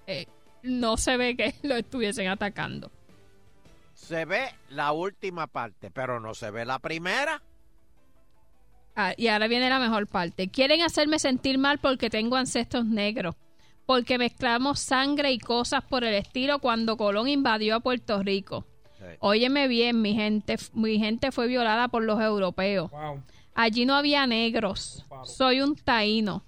[0.07, 0.27] eh,
[0.63, 2.91] no se ve que lo estuviesen atacando.
[3.93, 7.43] Se ve la última parte, pero no se ve la primera.
[8.97, 10.49] Ah, y ahora viene la mejor parte.
[10.49, 13.37] Quieren hacerme sentir mal porque tengo ancestros negros.
[13.85, 18.67] Porque mezclamos sangre y cosas por el estilo cuando Colón invadió a Puerto Rico.
[18.99, 19.05] Sí.
[19.21, 22.91] Óyeme bien, mi gente, mi gente fue violada por los europeos.
[22.91, 23.23] Wow.
[23.55, 25.05] Allí no había negros.
[25.25, 26.43] Soy un taíno.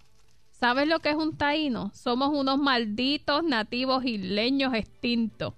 [0.51, 1.93] ¿Sabes lo que es un taíno?
[1.95, 5.55] Somos unos malditos nativos isleños extintos.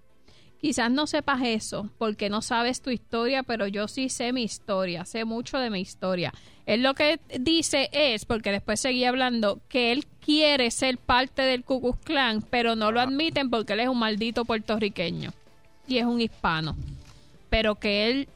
[0.61, 5.07] Quizás no sepas eso porque no sabes tu historia, pero yo sí sé mi historia,
[5.07, 6.35] sé mucho de mi historia.
[6.67, 11.65] Él lo que dice es, porque después seguía hablando, que él quiere ser parte del
[11.65, 15.33] Ku Klux Klan, pero no lo admiten porque él es un maldito puertorriqueño
[15.89, 16.77] y es un hispano.
[17.49, 18.29] Pero que él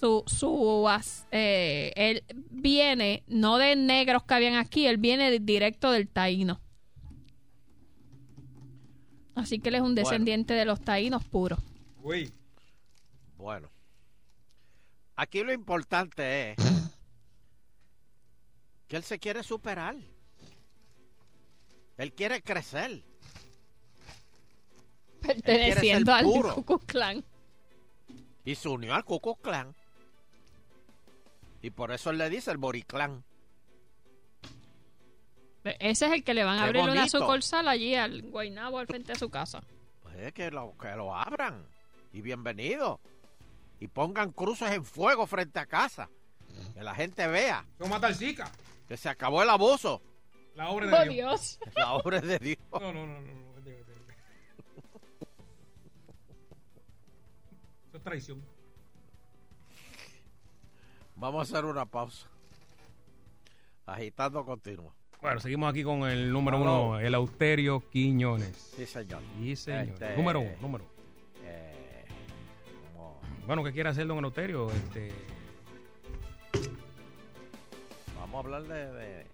[0.00, 0.88] su, su
[1.30, 6.60] eh, él viene no de negros que habían aquí, él viene directo del taíno.
[9.40, 11.58] Así que él es un descendiente de los taínos puros.
[12.02, 12.30] Uy.
[13.36, 13.70] Bueno.
[15.16, 16.58] Aquí lo importante es
[18.86, 19.96] que él se quiere superar.
[21.96, 23.02] Él quiere crecer.
[25.20, 27.24] Perteneciendo al Klux Klan.
[28.44, 29.74] Y se unió al Ku Klux Klan.
[31.62, 33.24] Y por eso él le dice el Boriclán.
[35.64, 37.18] Ese es el que le van a Qué abrir una bonito.
[37.18, 39.62] sucursal allí al Guaynabo al frente de su casa.
[40.02, 41.66] Pues que lo, que lo abran.
[42.12, 43.00] Y bienvenido.
[43.78, 46.08] Y pongan cruces en fuego frente a casa.
[46.74, 48.50] Que la gente vea ¿Cómo mata al Zika?
[48.88, 50.02] que se acabó el abuso.
[50.54, 51.58] La obra de ¡Oh, Dios.
[51.60, 51.74] Dios!
[51.76, 52.58] La obra de Dios.
[52.72, 53.50] No, no, no, no.
[57.88, 58.42] Eso es traición.
[61.16, 62.26] Vamos a hacer una pausa.
[63.86, 64.94] Agitando continuo.
[65.22, 68.72] Bueno, seguimos aquí con el número uno, el Auterio Quiñones.
[68.76, 69.20] Sí, señor.
[69.38, 69.88] Sí, señor.
[69.88, 70.92] Este- Número uno, número uno.
[71.44, 72.04] Eh,
[72.94, 74.70] como- Bueno, ¿qué quiere hacer don Eleuterio?
[74.70, 75.12] Este,
[78.18, 79.26] vamos a hablar de, de-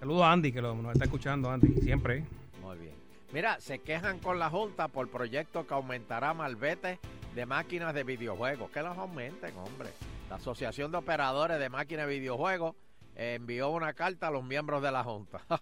[0.00, 2.24] saludos a Andy, que lo, nos está escuchando, Andy, siempre.
[2.60, 2.94] Muy bien.
[3.32, 6.98] Mira, se quejan con la Junta por proyecto que aumentará malvete
[7.34, 8.70] de máquinas de videojuegos.
[8.70, 9.88] Que los aumenten, hombre.
[10.28, 12.74] La Asociación de Operadores de Máquinas de Videojuegos
[13.16, 15.40] envió una carta a los miembros de la Junta.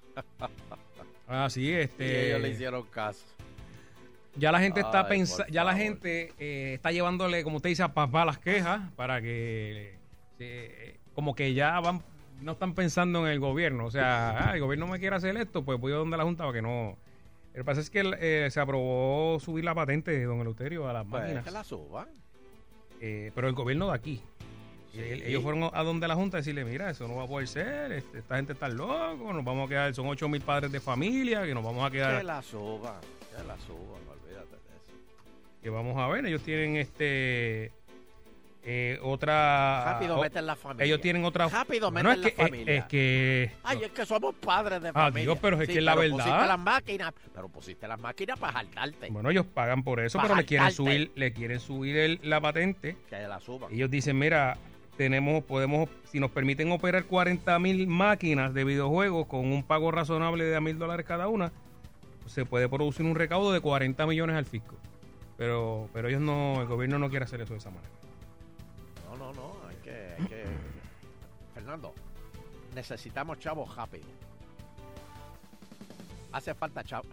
[1.26, 2.26] Ah, sí, y este.
[2.28, 3.24] ellos le hicieron caso.
[4.36, 7.94] Ya la gente está pensando, ya la gente eh, está llevándole, como usted dice, a
[7.94, 9.96] papá las quejas para que
[10.38, 12.02] eh, como que ya van,
[12.42, 13.86] no están pensando en el gobierno.
[13.86, 16.44] O sea, ah, el gobierno me quiere hacer esto, pues voy a donde la Junta
[16.44, 16.96] para que no.
[17.54, 20.92] Lo que pasa es que eh, se aprobó subir la patente de don Eleuterio a
[20.92, 22.08] las Pues máquinas, que la suban.
[23.00, 24.20] eh, pero el gobierno de aquí.
[24.94, 25.22] Sí.
[25.26, 27.92] ellos fueron a donde la Junta a decirle, mira, eso no va a poder ser,
[27.92, 31.44] este, esta gente está loco, nos vamos a quedar, son ocho mil padres de familia,
[31.44, 32.18] que nos vamos a quedar...
[32.18, 33.00] Que la suban.
[33.36, 34.02] Que la suban.
[34.08, 34.92] Olvídate de eso.
[35.62, 37.72] que vamos a ver, ellos tienen este
[38.66, 39.92] Eh, otra.
[39.92, 40.86] Rápido o- meten la familia.
[40.86, 41.48] Ellos tienen otra.
[41.48, 42.74] Rápido meten es que, la familia.
[42.78, 43.50] Es, que.
[43.62, 45.22] Ay, es que somos padres de Ah, familia.
[45.24, 46.16] Dios, pero es Sí, que es la verdad.
[46.16, 49.10] Pusiste las máquinas, pero pusiste las máquinas para jaltarte.
[49.10, 52.96] Bueno, ellos pagan por eso, pero le quieren subir, le quieren subir el- la patente.
[53.10, 53.70] Que la suban.
[53.70, 54.56] Ellos dicen, mira,
[54.96, 60.44] tenemos, podemos, si nos permiten operar 40 mil máquinas de videojuegos con un pago razonable
[60.44, 61.52] de a mil dólares cada una,
[62.26, 64.76] se puede producir un recaudo de 40 millones al fisco.
[65.36, 67.90] Pero, pero ellos no, el gobierno no quiere hacer eso de esa manera.
[69.10, 69.56] No, no, no.
[69.68, 70.44] Hay que.
[71.54, 71.92] Fernando,
[72.74, 74.04] necesitamos chavos rápido.
[76.32, 77.06] Hace falta chavo,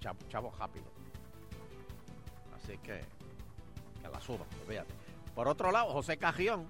[0.00, 0.84] chavo, chavos rápido.
[2.56, 3.00] Así que
[4.02, 4.92] que la suban, fíjate.
[5.34, 6.66] Por otro lado, José Cajión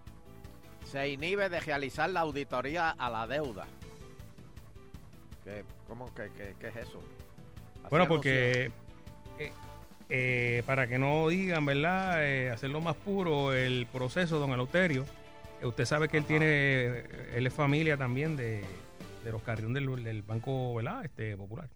[0.91, 3.67] se inhibe de realizar la auditoría a la deuda.
[5.45, 6.99] ¿Qué, ¿Cómo que, que- qué es eso?
[7.79, 8.71] Así Bueno, porque
[9.39, 9.53] eh,
[10.09, 12.25] eh, para que no digan, ¿verdad?
[12.27, 15.05] Eh, hacerlo más puro el proceso, don Eleuterio.
[15.63, 18.65] usted sabe que él tiene, él es familia también de,
[19.25, 21.05] de los Carrión del, del Banco, ¿verdad?
[21.05, 21.69] Este, Popular.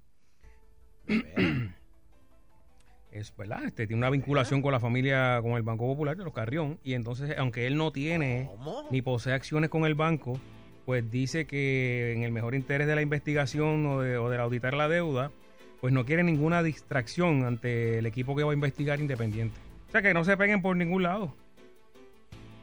[3.12, 6.33] Es verdad, este tiene una vinculación con la familia, con el Banco Popular de los
[6.33, 6.79] Carrión.
[6.85, 8.87] Y entonces, aunque él no tiene ¿Cómo?
[8.90, 10.38] ni posee acciones con el banco,
[10.87, 14.75] pues dice que en el mejor interés de la investigación o de, o de auditar
[14.75, 15.33] la deuda,
[15.81, 19.59] pues no quiere ninguna distracción ante el equipo que va a investigar independiente.
[19.88, 21.35] O sea, que no se peguen por ningún lado.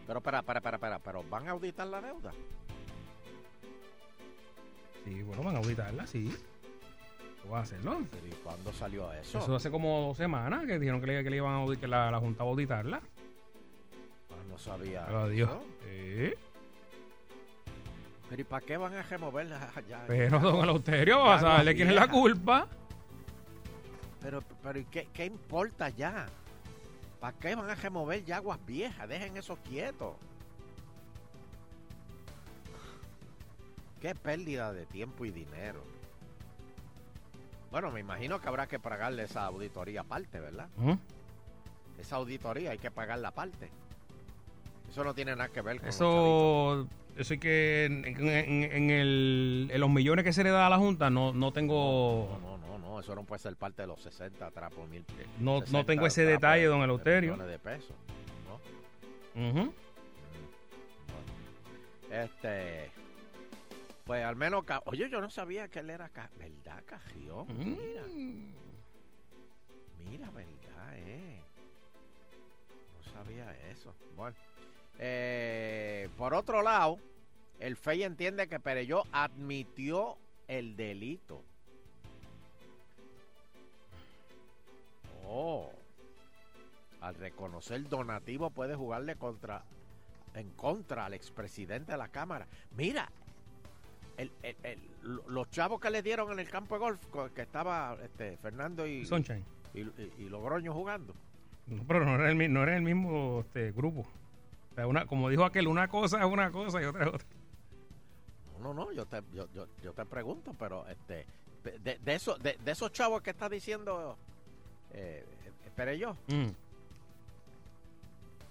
[0.06, 2.32] Pero, para, para, para, para, pero ¿van a auditar la deuda?
[5.04, 6.32] Sí, bueno, van a auditarla, sí.
[7.50, 8.02] Van a hacerlo.
[8.12, 9.40] Pero ¿y cuándo salió eso?
[9.40, 11.88] Eso hace como dos semanas que dijeron que le, que le iban a auditar, que
[11.88, 13.02] la, la Junta va a auditarla.
[14.30, 15.06] Ah, no sabía.
[15.06, 15.50] Adiós.
[15.50, 15.64] eso.
[15.84, 16.34] Sí.
[18.30, 20.04] Pero ¿y para qué van a removerla allá?
[20.08, 22.68] Pero, don Eleuterio, vas a saberle quién es la culpa.
[24.22, 26.26] Pero, pero ¿y qué, qué importa ya?
[27.22, 29.08] ¿Para qué van a remover ya aguas viejas?
[29.08, 30.18] Dejen eso quieto.
[34.02, 35.82] Qué pérdida de tiempo y dinero.
[37.71, 40.69] Bueno, me imagino que habrá que pagarle esa auditoría aparte, ¿verdad?
[40.77, 40.97] Ujú.
[41.99, 43.69] Esa auditoría hay que pagarla aparte.
[44.89, 49.69] Eso no tiene nada que ver con Eso, eso hay que en, en- en el-
[49.71, 52.41] en los millones que se le da a la Junta no, no tengo chavitos.
[52.41, 55.03] No, no, no, eso no puede ser parte de los 60 trapos mil.
[55.39, 57.34] no, 60 no tengo ese detalle, de- don de Eleuterio.
[57.34, 57.95] millones de pesos,
[59.36, 59.73] ¿no?
[62.12, 62.91] Este.
[64.08, 64.63] Pues al menos.
[64.63, 66.10] Ca- Oye, yo no sabía que él era.
[66.10, 67.46] Ca- ¿Verdad, Cajión?
[67.58, 68.04] Mira.
[68.08, 68.54] Mm.
[70.10, 71.41] Mira, verdad, eh.
[72.96, 73.93] No sabía eso.
[74.15, 74.36] Bueno.
[75.00, 76.98] Eh, por otro lado,
[77.60, 80.17] el FEI entiende que Pereyó admitió
[80.48, 81.43] el delito.
[85.26, 85.70] Oh.
[87.02, 89.63] Al reconocer donativo puede jugarle contra
[90.34, 92.48] en contra al expresidente de la Cámara.
[92.72, 93.12] Mira,
[94.17, 97.01] el- el- el- lo- los chavos que le dieron en el campo de golf,
[97.34, 99.43] que estaba este, Fernando y, Sunshine.
[99.73, 101.13] y, y- y Logroño jugando.
[101.67, 104.01] No, pero no era el, no era el mismo este, grupo.
[104.71, 107.27] O sea, una, como dijo aquel, una cosa es una cosa y otra es otra.
[108.60, 111.25] No, no, no, yo te, yo, yo, yo te pregunto, pero este,
[111.84, 114.17] de, de, eso, de, de esos chavos que está diciendo
[114.93, 116.47] eh, eh, Pereyó, Mm.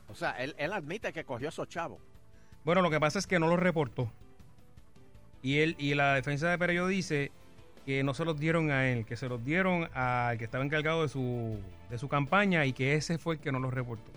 [0.09, 1.99] o sea, él, él admite que cogió esos chavos.
[2.65, 4.11] Bueno, lo que pasa es que no los reportó.
[5.47, 7.31] Y él y la defensa de Perello dice
[7.85, 11.03] que no se los dieron a él, que se los dieron al que estaba encargado
[11.03, 14.11] de su, de su campaña y que ese fue el que no los reportó.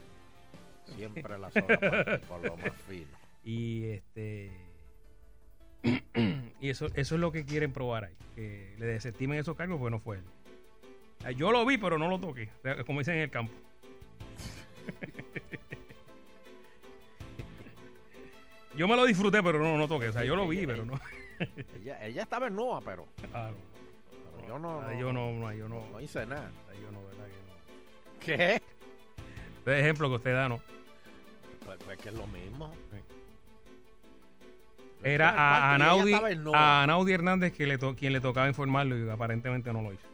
[0.96, 3.06] Siempre la sola por lo más fino.
[3.44, 4.52] Y este
[6.62, 9.92] y eso eso es lo que quieren probar ahí, que le desestimen esos cargos porque
[9.92, 11.36] no fue él.
[11.36, 12.50] Yo lo vi, pero no lo toqué,
[12.88, 13.54] como dicen en el campo.
[18.80, 20.08] Yo me lo disfruté, pero no, no toqué.
[20.08, 20.98] O sea, yo lo vi, pero no.
[21.82, 23.50] Ella, ella estaba en nua, pero, Ah,
[24.38, 24.98] pero yo no, no.
[24.98, 25.84] Yo no, no, yo no.
[25.92, 26.50] no hice nada.
[26.82, 28.20] Yo no, ¿verdad que no?
[28.26, 28.62] ¿Qué?
[29.58, 30.62] Este ejemplo que usted da, ¿no?
[31.66, 32.74] Pues, pues que es lo mismo.
[35.04, 39.74] Era Estaba a, a a Hernández que le to- quien le tocaba informarlo y aparentemente
[39.74, 40.08] no lo hizo.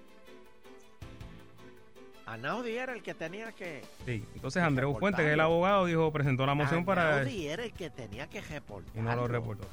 [2.36, 3.82] Anaudi era el que tenía que.
[4.06, 5.00] Sí, entonces Andreu reportarlo.
[5.00, 7.16] Fuentes, que es el abogado, dijo, presentó la moción para...
[7.18, 8.96] Anaudi era el que tenía que reportar.
[8.96, 9.68] Y no lo reportó.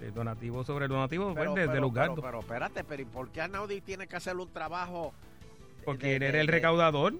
[0.00, 2.20] El donativo sobre el donativo Pero, pues, de, de pero, los gastos.
[2.22, 5.14] pero espérate, pero ¿y por qué Anaudi tiene que hacer un trabajo?
[5.86, 7.14] porque de- él era el recaudador.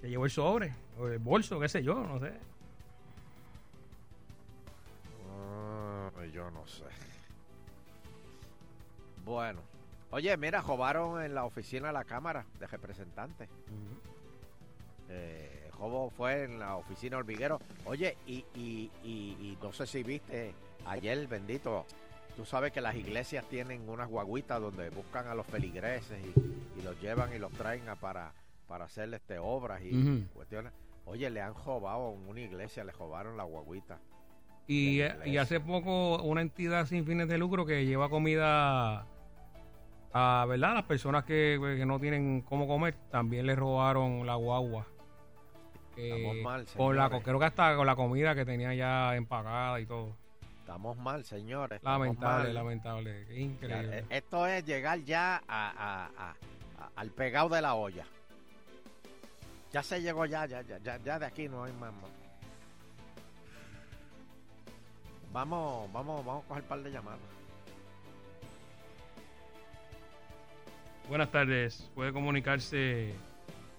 [0.00, 2.32] Que llevó el sobre, o el bolso, qué sé yo, no sé.
[5.30, 6.84] ah, yo no sé.
[9.24, 9.60] Bueno,
[10.14, 13.48] Oye, mira, robaron en la oficina de la Cámara de Representantes.
[15.08, 17.58] Eh, Jobo fue en la oficina Hormiguero.
[17.84, 20.54] Oye, y, y, y, y no sé si viste
[20.86, 21.84] ayer, bendito,
[22.36, 26.82] tú sabes que las iglesias tienen unas guaguitas donde buscan a los feligreses y, y
[26.84, 28.32] los llevan y los traen a para,
[28.68, 30.72] para hacer este, obras y cuestiones.
[31.06, 33.98] Oye, le han robado en una iglesia, le robaron la guaguita.
[34.68, 39.08] Y, la y hace poco una entidad sin fines de lucro que lleva comida
[40.14, 44.86] a verdad las personas que, que no tienen cómo comer también le robaron la guagua
[45.96, 49.80] Eh, Estamos mal, con la, creo que hasta con la comida que tenía ya empacada
[49.80, 50.16] y todo
[50.60, 51.82] Estamos mal, señores.
[51.82, 52.54] lamentable mal.
[52.54, 57.74] lamentable increíble eh, Esto es llegar ya a, a- a- a- al pegado de la
[57.74, 58.04] olla.
[59.72, 61.92] Ya se llegó ya, ya, ya, ya, ya de aquí no hay más.
[61.92, 62.10] más.
[65.32, 67.20] Vamos, vamos, vamos a coger un par de llamadas.
[71.08, 73.14] Buenas tardes puede comunicarse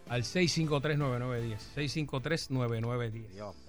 [0.09, 3.65] al 653-9910 653-9910 Dios mío.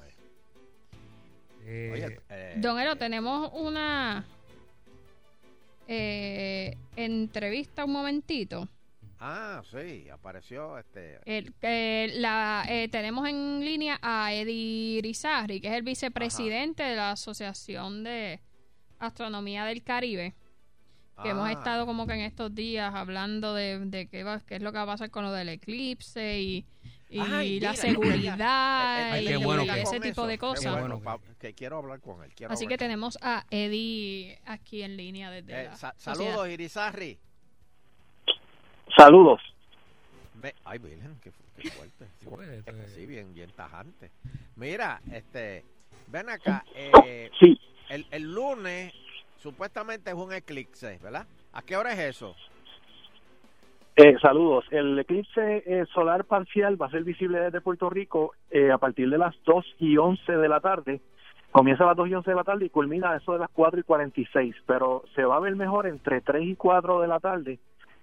[1.68, 4.24] Eh, Oye, eh, Don Ero, eh, tenemos una
[5.88, 8.68] eh, entrevista un momentito.
[9.18, 11.18] Ah, sí, apareció este.
[11.24, 16.96] El, que la, eh, tenemos en línea a Eddie Rizarri, que es el vicepresidente de
[16.96, 18.40] la Asociación de
[18.98, 20.34] Astronomía del Caribe.
[21.22, 24.56] Que hemos ah, estado como que en estos días hablando de, de qué, va, qué
[24.56, 26.66] es lo que va a pasar con lo del eclipse y,
[27.08, 30.22] y Ay, la mira, seguridad eh, eh, Ay, y, qué bueno y que- ese tipo
[30.22, 30.78] eso, de cosas.
[30.78, 32.32] bueno, pa- que quiero hablar con él.
[32.34, 36.16] quiero Así que tenemos a Eddie aquí en línea desde Eh, la sa- sociedad.
[36.32, 37.18] saludos, Irizarri.
[38.96, 39.40] Saludos.
[40.64, 42.06] Ay, Virgen, qué, qué fuerte.
[42.20, 44.10] Sí, Pues, este- Sí, bien, bien tajante.
[44.56, 45.64] Mira, este,
[46.08, 46.64] ven acá.
[46.74, 48.92] Eh, sí, el, el lunes
[49.46, 51.24] supuestamente es un eclipse, ¿verdad?
[51.52, 52.34] ¿A qué hora es eso?
[53.94, 54.64] eh, saludos.
[54.72, 59.08] El eclipse eh, solar parcial va a ser visible desde Puerto Rico eh, a partir
[59.08, 61.00] de las 2 y 11 de la tarde.
[61.52, 63.48] Comienza a las 2 y 11 de la tarde y culmina a eso de las
[63.50, 67.20] 4 y 46, pero se va a ver mejor entre 3 y 4 de la
[67.20, 67.58] tarde.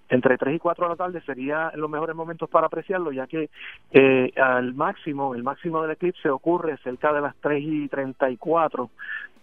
[0.10, 3.50] Entre 3 y 4 de la tarde serían los mejores momentos para apreciarlo, ya que
[3.92, 8.90] eh, al máximo, el máximo del eclipse ocurre cerca de las 3 y 34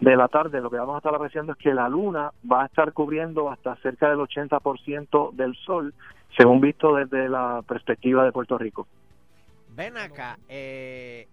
[0.00, 0.60] de la tarde.
[0.60, 3.76] Lo que vamos a estar apreciando es que la luna va a estar cubriendo hasta
[3.76, 5.94] cerca del 80% del sol,
[6.36, 8.86] según visto desde la perspectiva de Puerto Rico.
[9.74, 10.38] Ven acá.
[10.48, 11.26] Eh,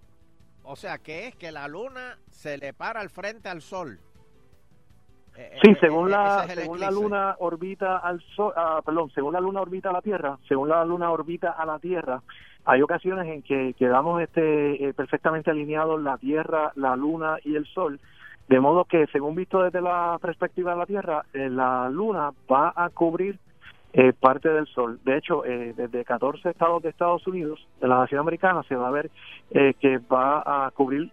[0.63, 3.99] o sea, que es que la luna se le para al frente al sol.
[5.37, 8.81] Eh, Sí, eh, según eh, la es el según la luna orbita al sol, ah,
[8.85, 12.21] perdón, según la luna orbita a la Tierra, según la luna orbita a la Tierra,
[12.65, 17.99] hay ocasiones en que quedamos este perfectamente alineados la Tierra, la luna y el sol,
[18.47, 22.73] de modo que según visto desde la perspectiva de la Tierra, eh, la luna va
[22.75, 23.39] a cubrir
[23.93, 24.99] eh, parte del sol.
[25.03, 28.87] De hecho, eh, desde 14 estados de Estados Unidos, de la nación americana, se va
[28.87, 29.09] a ver
[29.51, 31.11] eh, que va a cubrir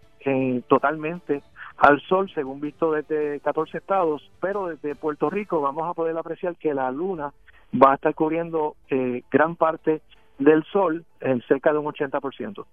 [0.69, 1.43] totalmente
[1.79, 6.57] al sol, según visto desde 14 estados, pero desde Puerto Rico vamos a poder apreciar
[6.57, 7.33] que la luna
[7.75, 10.03] va a estar cubriendo eh, gran parte
[10.39, 12.65] del sol, en cerca de un 80%.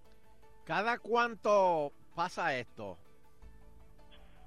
[0.66, 2.98] ¿Cada cuánto pasa esto?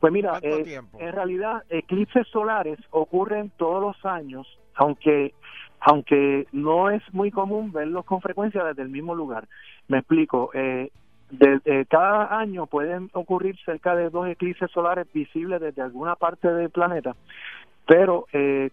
[0.01, 5.35] Pues mira, ¿Cuánto eh, en realidad eclipses solares ocurren todos los años, aunque
[5.87, 9.47] aunque no es muy común verlos con frecuencia desde el mismo lugar.
[9.87, 10.51] Me explico.
[10.55, 10.91] Eh,
[11.39, 16.49] de- eh, cada año pueden ocurrir cerca de dos eclipses solares visibles desde alguna parte
[16.53, 17.15] del planeta,
[17.87, 18.71] pero eh,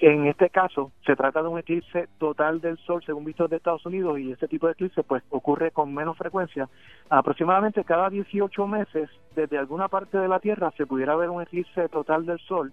[0.00, 3.84] en este caso se trata de un eclipse total del Sol según visto de Estados
[3.84, 6.68] Unidos y este tipo de eclipse pues ocurre con menos frecuencia.
[7.10, 11.88] Aproximadamente cada 18 meses desde alguna parte de la Tierra se pudiera ver un eclipse
[11.90, 12.72] total del Sol.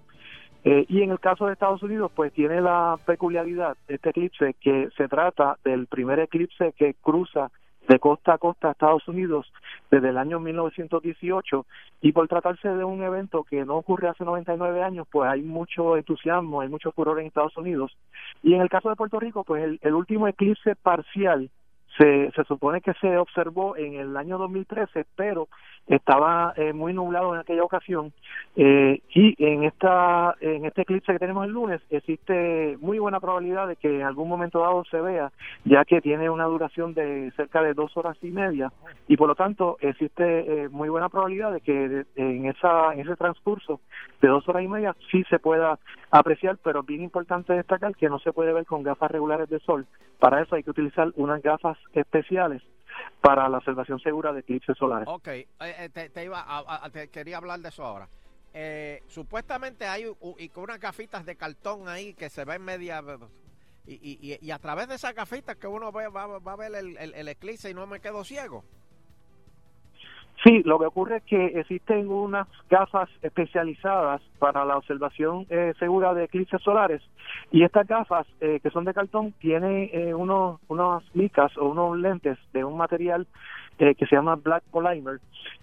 [0.63, 4.89] Eh, y en el caso de Estados Unidos, pues tiene la peculiaridad este eclipse que
[4.97, 7.51] se trata del primer eclipse que cruza
[7.87, 9.51] de costa a costa a Estados Unidos
[9.89, 11.65] desde el año 1918
[12.01, 15.97] y por tratarse de un evento que no ocurre hace 99 años, pues hay mucho
[15.97, 17.95] entusiasmo, hay mucho furor en Estados Unidos.
[18.43, 21.49] Y en el caso de Puerto Rico, pues el, el último eclipse parcial
[21.97, 25.47] se, se supone que se observó en el año 2013, pero
[25.87, 28.11] estaba eh, muy nublado en aquella ocasión
[28.57, 33.67] eh, y en esta en este eclipse que tenemos el lunes existe muy buena probabilidad
[33.69, 35.31] de que en algún momento dado se vea
[35.63, 38.71] ya que tiene una duración de cerca de dos horas y media
[39.07, 43.15] y por lo tanto existe eh, muy buena probabilidad de que en esa en ese
[43.15, 43.79] transcurso
[44.21, 45.79] de dos horas y media sí se pueda
[46.11, 49.59] apreciar pero es bien importante destacar que no se puede ver con gafas regulares de
[49.59, 49.85] sol.
[50.19, 52.61] Para eso hay que utilizar unas gafas especiales
[53.21, 56.89] para la observación segura de eclipses solares Ok, eh, eh, te, te iba a- a-
[56.89, 58.07] te quería hablar de eso ahora.
[58.53, 60.05] eh, supuestamente hay
[60.39, 63.03] y con unas gafitas de cartón ahí que se ven media
[63.85, 66.55] y, y- y- y a través de esas gafitas que uno ve va, va a
[66.55, 68.63] ver el- el eclipse y no me quedo ciego.
[70.43, 76.13] Sí, lo que ocurre es que existen unas gafas especializadas para la observación eh, segura
[76.13, 77.01] de eclipses solares.
[77.51, 81.97] Y estas gafas eh, que son de cartón tienen eh, unos, unas micas o unos
[81.97, 83.25] lentes de un material
[83.79, 85.19] eh, que se llama Black Polymer.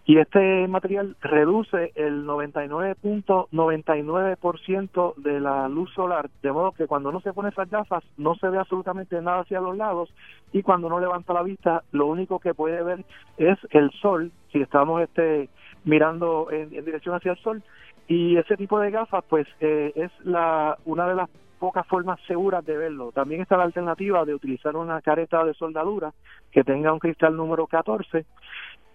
[0.06, 7.20] Y este material reduce el 99.99% de la luz solar, de modo que cuando uno
[7.22, 10.14] se pone esas gafas no se ve absolutamente nada hacia los lados
[10.52, 13.04] y cuando uno levanta la vista lo único que puede ver
[13.36, 15.50] es el sol, si estamos este
[15.84, 17.62] mirando en, en dirección hacia el sol.
[18.06, 21.28] Y ese tipo de gafas pues eh, es la una de las
[21.58, 23.10] pocas formas seguras de verlo.
[23.12, 26.12] También está la alternativa de utilizar una careta de soldadura
[26.52, 28.24] que tenga un cristal número 14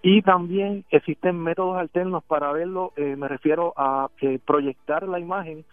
[0.01, 5.65] y también existen métodos alternos para verlo, eh, me refiero a eh, proyectar la imagen.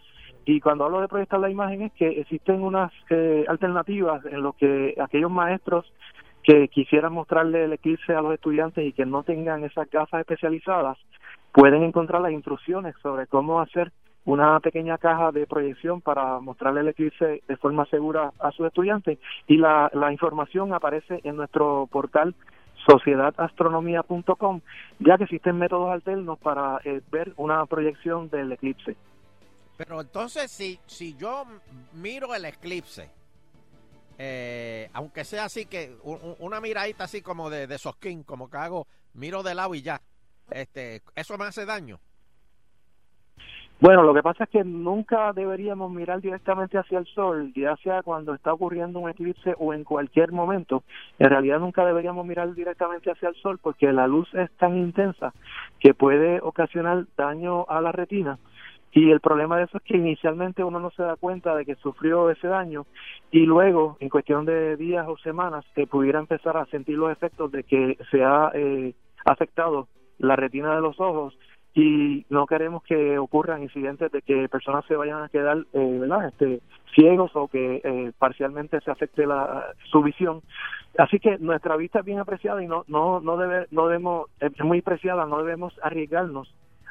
[0.45, 4.53] Y cuando hablo de proyectar la imagen es que existen unas eh, alternativas en lo
[4.53, 5.93] que aquellos maestros
[6.47, 10.97] que quisieran mostrarle el eclipse a los estudiantes y que no tengan esas gafas especializadas
[11.53, 13.91] pueden encontrar las instrucciones sobre cómo hacer
[14.25, 19.19] una pequeña caja de proyección para mostrarle el eclipse de forma segura a sus estudiantes
[19.49, 22.35] y la, la información aparece en nuestro portal
[22.89, 24.61] sociedadastronomía.com
[25.01, 28.97] ya que existen métodos alternos para eh, ver una proyección del eclipse.
[29.77, 31.45] Pero entonces, si, si yo
[31.93, 33.11] miro el eclipse,
[34.19, 38.49] eh, aunque sea así que u- u- una miradita así como de, de sosquín, como
[38.51, 40.01] que hago, miro de lado y ya,
[40.51, 41.99] este, ¿eso me hace daño?
[43.79, 48.03] Bueno, lo que pasa es que nunca deberíamos mirar directamente hacia el sol, ya sea
[48.03, 50.83] cuando está ocurriendo un eclipse o en cualquier momento.
[51.19, 55.35] En realidad nunca deberíamos mirar directamente hacia el sol porque la luz es tan intensa
[55.79, 58.39] que puede ocasionar daño a la retina.
[58.97, 61.75] Y el problema de eso es que inicialmente uno no se da cuenta de que
[61.75, 62.87] sufrió ese daño
[63.31, 67.53] y luego, en cuestión de días o semanas, que pudiera empezar a sentir los efectos
[67.53, 68.95] de que se ha eh,
[69.27, 69.89] afectado
[70.19, 71.39] la retina de los ojos
[71.75, 76.29] y no queremos que ocurran incidentes de que personas se vayan a quedar eh, ¿verdad?
[76.29, 76.63] Este,
[76.95, 80.41] ciegos o que eh, parcialmente se afecte la, su visión
[80.97, 84.59] así que nuestra vista es bien apreciada y no no no debe no debemos es
[84.65, 86.51] muy preciada no debemos arriesgarnos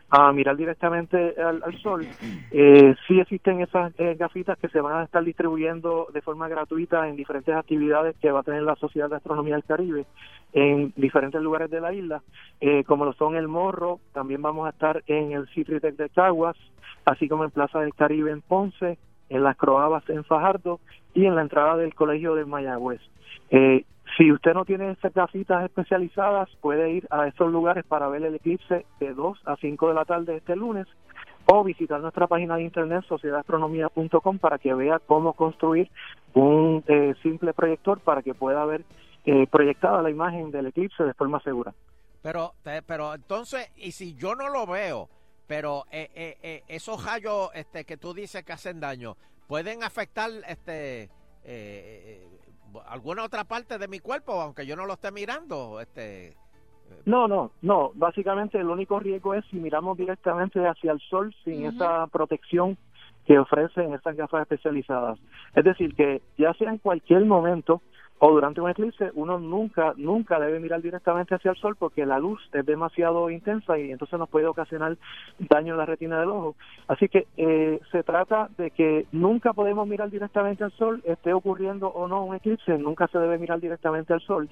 [0.10, 2.06] a mirar directamente al, al sol
[2.52, 7.08] eh, sí existen esas eh, gafitas que se van a estar distribuyendo de forma gratuita
[7.08, 10.06] en diferentes actividades que va a tener la Sociedad de Astronomía del Caribe
[10.54, 12.22] en diferentes lugares de la isla,
[12.62, 16.56] eh, como lo son el Morro, también vamos a estar en el Citritec de Caguas,
[17.04, 18.98] así como en Plaza del Caribe en Ponce,
[19.30, 20.80] en las Croabas en Fajardo
[21.14, 23.02] y en la entrada del Colegio de Mayagüez.
[23.50, 23.86] Eh,
[24.18, 28.36] si usted no tiene esas gafitas especializadas, puede ir a esos lugares para ver el
[28.36, 30.88] eclipse de 2 a 5 de la tarde este lunes
[31.48, 35.90] o visitar nuestra página de internet sociedadastronomía.com para que vea cómo construir
[36.34, 38.84] un eh, simple proyector para que pueda ver
[39.26, 41.74] eh, proyectada la imagen del eclipse de forma segura.
[42.22, 42.54] Pero,
[42.88, 45.10] pero entonces, y si yo no lo veo,
[45.48, 49.18] pero eh, eh, eh, esos rayos este, que tú dices que hacen daño,
[49.48, 51.10] pueden afectar este eh,
[51.46, 52.28] eh,
[52.88, 56.34] alguna otra parte de mi cuerpo, aunque yo no lo esté mirando, este.
[57.06, 57.92] No, no, no.
[57.96, 62.78] Básicamente el único riesgo es si miramos directamente hacia el sol sin esa protección
[63.26, 65.18] que ofrecen esas gafas especializadas.
[65.56, 67.82] Es decir, que ya sea en cualquier momento
[68.20, 72.18] o durante un eclipse, uno nunca, nunca debe mirar directamente hacia el sol porque la
[72.18, 74.98] luz es demasiado intensa y entonces nos puede ocasionar
[75.38, 76.56] daño en la retina del ojo.
[76.88, 81.90] Así que eh, se trata de que nunca podemos mirar directamente al sol, esté ocurriendo
[81.90, 84.50] o no un eclipse, nunca se debe mirar directamente al sol.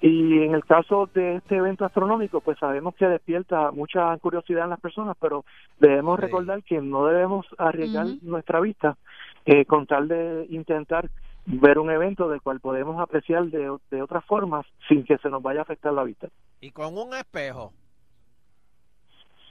[0.00, 4.70] Y en el caso de este evento astronómico, pues sabemos que despierta mucha curiosidad en
[4.70, 5.44] las personas, pero
[5.80, 6.26] debemos Sí.
[6.26, 8.96] recordar que no debemos arriesgar nuestra vista
[9.46, 11.08] eh, con tal de intentar
[11.48, 15.42] ver un evento del cual podemos apreciar de, de otras formas sin que se nos
[15.42, 16.28] vaya a afectar la vista.
[16.60, 17.72] Y con un espejo.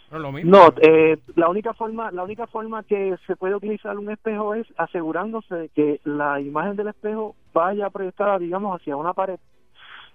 [0.09, 0.51] Pero lo mismo.
[0.51, 4.67] No, eh, la única forma, la única forma que se puede utilizar un espejo es
[4.77, 9.39] asegurándose de que la imagen del espejo vaya proyectada, digamos, hacia una pared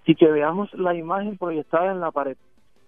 [0.05, 2.37] y que veamos la imagen proyectada en la pared.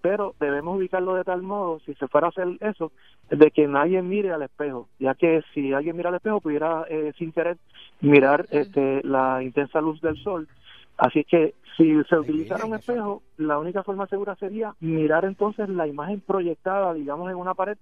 [0.05, 2.91] Pero debemos ubicarlo de tal modo, si se fuera a hacer eso,
[3.31, 7.11] de que nadie mire al espejo, ya que si alguien mira al espejo pudiera eh,
[7.17, 7.57] sin querer
[8.01, 10.47] mirar este, la intensa luz del sol.
[10.95, 15.87] Así que si se utilizara un espejo, la única forma segura sería mirar entonces la
[15.87, 17.79] imagen proyectada, digamos, en una pared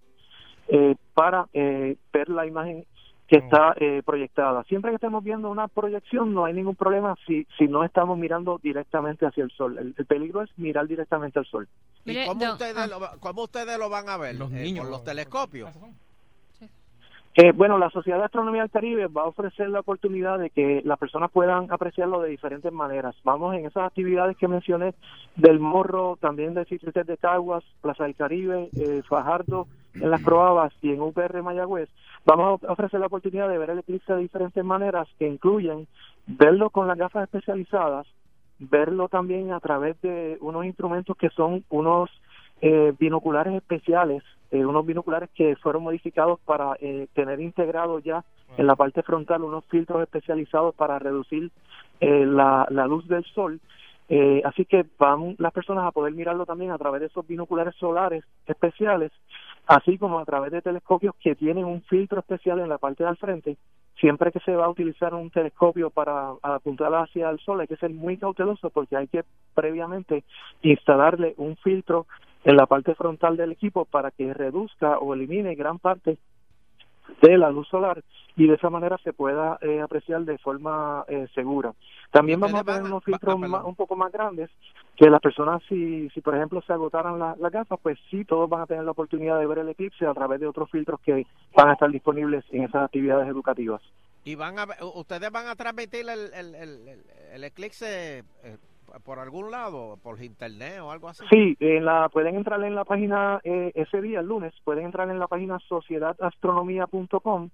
[0.70, 2.86] eh, para eh, ver la imagen
[3.28, 4.64] que está eh, proyectada.
[4.66, 8.60] Siempre que estemos viendo una proyección no hay ningún problema si, si no estamos mirando
[8.62, 9.78] directamente hacia el sol.
[9.78, 11.68] El, el peligro es mirar directamente al sol.
[12.06, 12.88] ¿Y cómo, ustedes ah.
[12.88, 14.36] lo, cómo ustedes lo van a ver?
[14.36, 14.84] Los Eh, niños.
[14.84, 15.72] ¿Con los telescopios?
[17.36, 20.84] Eh, bueno, la Sociedad de Astronomía del Caribe va a ofrecer la oportunidad de que
[20.86, 23.16] las personas puedan apreciarlo de diferentes maneras.
[23.24, 24.94] Vamos en esas actividades que mencioné
[25.36, 30.74] del Morro, también del sitio de Caguas, Plaza del Caribe, eh, Fajardo, en las Croabas
[30.82, 31.90] y en UPR Mayagüez.
[32.26, 35.88] Vamos a ofrecer la oportunidad de ver el eclipse de diferentes maneras que incluyen
[36.26, 38.08] verlo con las gafas especializadas,
[38.60, 42.10] verlo también a través de unos instrumentos que son unos
[42.62, 44.24] eh, binoculares especiales,
[44.54, 48.24] eh, unos binoculares que fueron modificados para eh, tener integrado ya
[48.56, 51.50] en la parte frontal unos filtros especializados para reducir
[52.00, 53.60] eh, la, la luz del sol.
[54.46, 58.24] Así que van las personas a poder mirarlo también a través de esos binoculares solares
[58.46, 59.12] especiales,
[59.68, 63.18] así como a través de telescopios que tienen un filtro especial en la parte del
[63.18, 63.58] frente.
[64.00, 67.78] Siempre que se va a utilizar un telescopio para apuntar hacia el sol hay que
[67.78, 70.24] ser muy cauteloso porque hay que previamente
[70.62, 72.06] instalarle un filtro
[72.44, 76.18] en la parte frontal del equipo para que reduzca o elimine gran parte
[77.22, 78.04] de la luz solar
[78.36, 81.74] y de esa manera se pueda eh, apreciar de forma eh, segura.
[82.12, 84.50] También vamos a tener unos ah, filtros ma- un poco más grandes
[84.96, 88.50] que las personas, si, si por ejemplo se agotaran la- las gafas, pues sí, todos
[88.50, 91.26] van a tener la oportunidad de ver el eclipse a través de otros filtros que
[91.56, 93.82] van a estar disponibles en esas actividades educativas.
[94.26, 98.58] ¿Y van a, ustedes van a transmitir el, el, el, el- el eclipse eh,
[99.00, 101.24] por algún lado, por internet o algo así?
[101.30, 105.10] Sí, en la, pueden entrar en la página eh, ese día, el lunes, pueden entrar
[105.10, 107.50] en la página sociedadastronomía.com,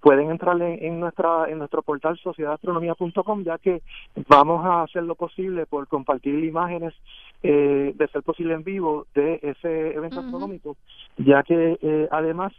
[0.00, 3.82] pueden entrar en, en nuestra en nuestro portal sociedadastronomía.com, ya que
[4.28, 6.94] vamos a hacer lo posible por compartir imágenes
[7.42, 10.76] eh, de ser posible en vivo de ese evento astronómico,
[11.16, 12.52] ya que eh, además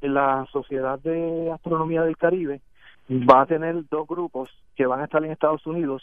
[0.00, 2.60] la Sociedad de Astronomía del Caribe
[3.10, 6.02] va a tener dos grupos que van a estar en Estados Unidos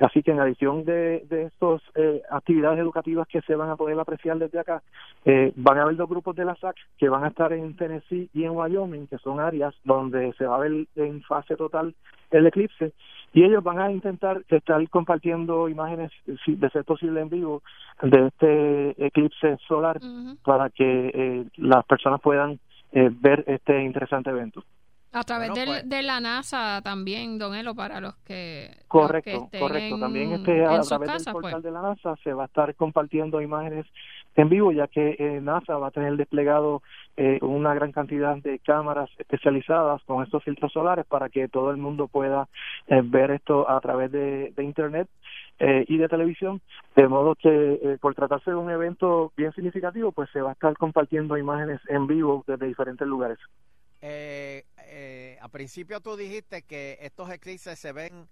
[0.00, 1.82] Así que en adición de, de estas
[2.30, 4.82] actividades educativas que se van a poder apreciar desde acá,
[5.24, 8.30] eh, van a haber dos grupos de la SAC que van a estar en Tennessee
[8.32, 11.94] y en Wyoming, que son áreas donde se va a ver en fase total
[12.30, 12.92] el eclipse,
[13.32, 16.10] y ellos van a intentar estar compartiendo imágenes,
[16.44, 17.62] si de ser posible en vivo,
[18.02, 20.00] de este eclipse solar
[20.44, 22.58] para que eh, las personas puedan
[22.92, 24.64] eh, ver este interesante evento.
[25.12, 28.86] A través Bueno, pues- de la NASA también, Don Elo, para los que, los que
[28.88, 29.94] Correcto, estén correcto.
[29.96, 31.62] en, También este, a través del portal pues.
[31.64, 33.86] de la NASA se va a estar compartiendo imágenes
[34.36, 36.82] en vivo, ya que eh, NASA va a tener desplegado
[37.16, 41.76] eh, una gran cantidad de cámaras especializadas con estos filtros solares para que todo el
[41.76, 42.48] mundo pueda
[42.86, 45.08] eh, ver esto a través de, de Internet
[45.58, 46.60] eh, y de televisión,
[46.94, 50.52] de modo que eh, por tratarse de un evento bien significativo, pues se va a
[50.52, 53.38] estar compartiendo imágenes en vivo desde diferentes lugares.
[54.02, 58.26] Eh, eh, a principio tú dijiste que estos eclipses se ven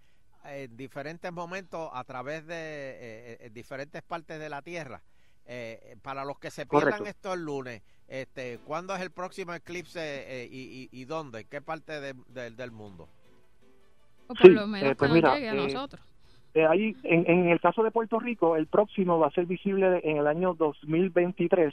[0.45, 5.03] en diferentes momentos a través de eh, eh, diferentes partes de la Tierra.
[5.51, 7.09] Eh, para los que se pierdan Correcto.
[7.09, 9.99] esto el lunes, este, ¿cuándo es el próximo eclipse
[10.43, 11.45] eh, y, y, y dónde?
[11.45, 13.09] ¿Qué parte de- de- del mundo?
[14.27, 16.03] O por Sí, lo menos eh, pues mira, a eh, nosotros.
[16.53, 20.01] Eh, ahí, en, en el caso de Puerto Rico, el próximo va a ser visible
[20.05, 21.73] en el año 2023.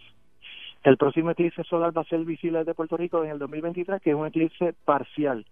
[0.85, 4.11] El próximo eclipse solar va a ser visible desde Puerto Rico en el 2023, que
[4.11, 5.43] es un eclipse parcial.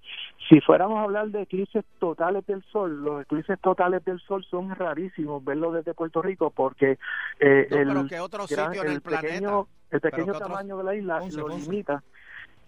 [0.47, 4.69] Si fuéramos a hablar de eclipses totales del Sol, los eclipses totales del Sol son
[4.75, 6.99] rarísimos verlo desde Puerto Rico porque
[7.39, 9.27] eh, No, el, pero ¿qué otro gran- sitio en el planeta?
[9.27, 12.03] pequeño, el pequeño ¿qué otro- tamaño de la isla lo limita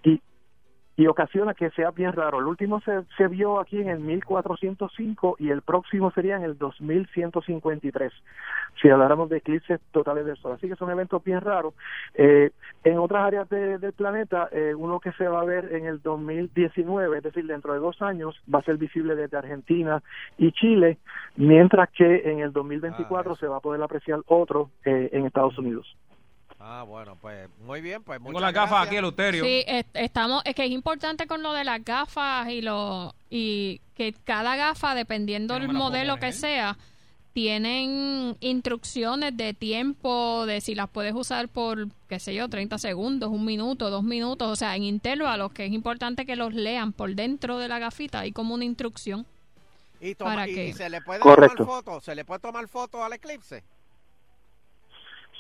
[0.03, 0.19] y,
[0.97, 2.39] y ocasiona que sea bien raro.
[2.39, 6.57] El último se, se vio aquí en el 1405 y el próximo sería en el
[6.57, 8.11] 2153,
[8.81, 10.53] si habláramos de eclipses totales del Sol.
[10.53, 11.73] Así que son eventos bien raros.
[12.13, 12.51] Eh,
[12.83, 16.01] en otras áreas de- del planeta, eh, uno que se va a ver en el
[16.01, 20.01] 2019, es decir, dentro de dos años, va a ser visible desde Argentina
[20.37, 20.97] y Chile,
[21.35, 25.57] mientras que en el 2024 Ah, se va a poder apreciar otro eh, en Estados
[25.57, 25.95] Unidos.
[26.67, 29.43] Ah, bueno, pues muy bien, pues Tengo las gafas aquí, Eleuterio.
[29.43, 33.81] Sí, es- estamos, es que es importante con lo de las gafas y lo y
[33.95, 36.75] que cada gafa, dependiendo Que no del modelo que sea,
[37.33, 43.29] tienen instrucciones de tiempo, de si las puedes usar por, qué sé yo, 30 segundos,
[43.29, 47.13] un minuto, dos minutos, o sea, en intervalos, que es importante que los lean por
[47.13, 49.27] dentro de la gafita, hay como una instrucción.
[50.01, 50.67] Y, toma- ¿Para y- qué?
[50.69, 51.57] y se le puede Correcto.
[51.65, 53.63] tomar foto, se le puede tomar foto al eclipse.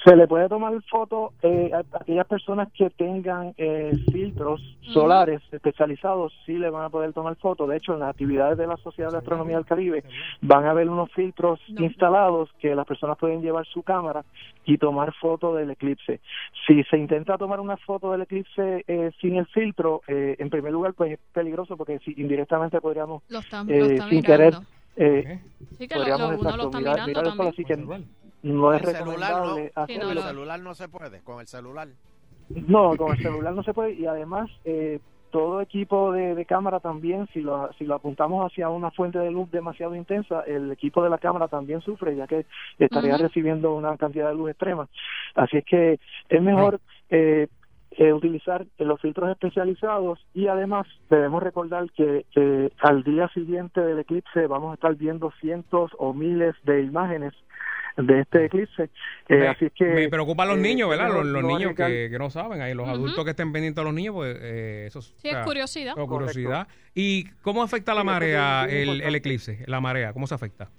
[0.05, 4.61] Se le puede tomar foto eh, a aquellas personas que tengan eh, filtros
[4.93, 7.65] solares especializados, sí le van a poder tomar foto.
[7.65, 10.03] De hecho, en las actividades de la Sociedad de Astronomía del Caribe
[10.41, 14.23] van a haber unos filtros instalados que las personas pueden llevar su cámara
[14.63, 16.21] y tomar foto del eclipse.
[16.67, 20.71] Si se intenta tomar una foto del eclipse eh, sin el filtro, eh, en primer
[20.71, 24.59] lugar, pues es peligroso porque si indirectamente podríamos, Lo están, eh, lo están sin mirando.
[24.97, 25.39] querer, eh,
[25.79, 27.73] Sí, que lo- uno está mirando mirar así que
[28.45, 30.11] no es el celular no, recomendable con hacerlo.
[30.11, 31.87] el celular no se puede, con el celular.
[32.49, 34.99] No, con el celular no se puede y además eh,
[35.31, 39.31] todo equipo de, de cámara también, si lo, si lo apuntamos hacia una fuente de
[39.31, 42.45] luz demasiado intensa, el equipo de la cámara también sufre ya que
[42.77, 44.87] estaría recibiendo una cantidad de luz extrema.
[45.33, 46.79] Así es que es mejor
[47.09, 47.47] eh,
[47.97, 53.99] eh, utilizar los filtros especializados y además debemos recordar que eh, al día siguiente del
[53.99, 57.33] eclipse vamos a estar viendo cientos o miles de imágenes
[57.97, 58.83] de este eclipse.
[59.29, 61.07] Eh, me, así que me preocupan los eh, niños, ¿verdad?
[61.13, 62.59] Los, los no niños que, que no saben.
[62.61, 65.37] Ahí los adultos que estén pendientes a los niños, pues eh, eso es- Sí, es
[65.45, 65.93] curiosidad.
[65.97, 66.67] o curiosidad.
[66.93, 69.63] ¿Y cómo afecta la Sí, marea, el, el eclipse?
[69.67, 70.69] La marea, ¿cómo se afecta?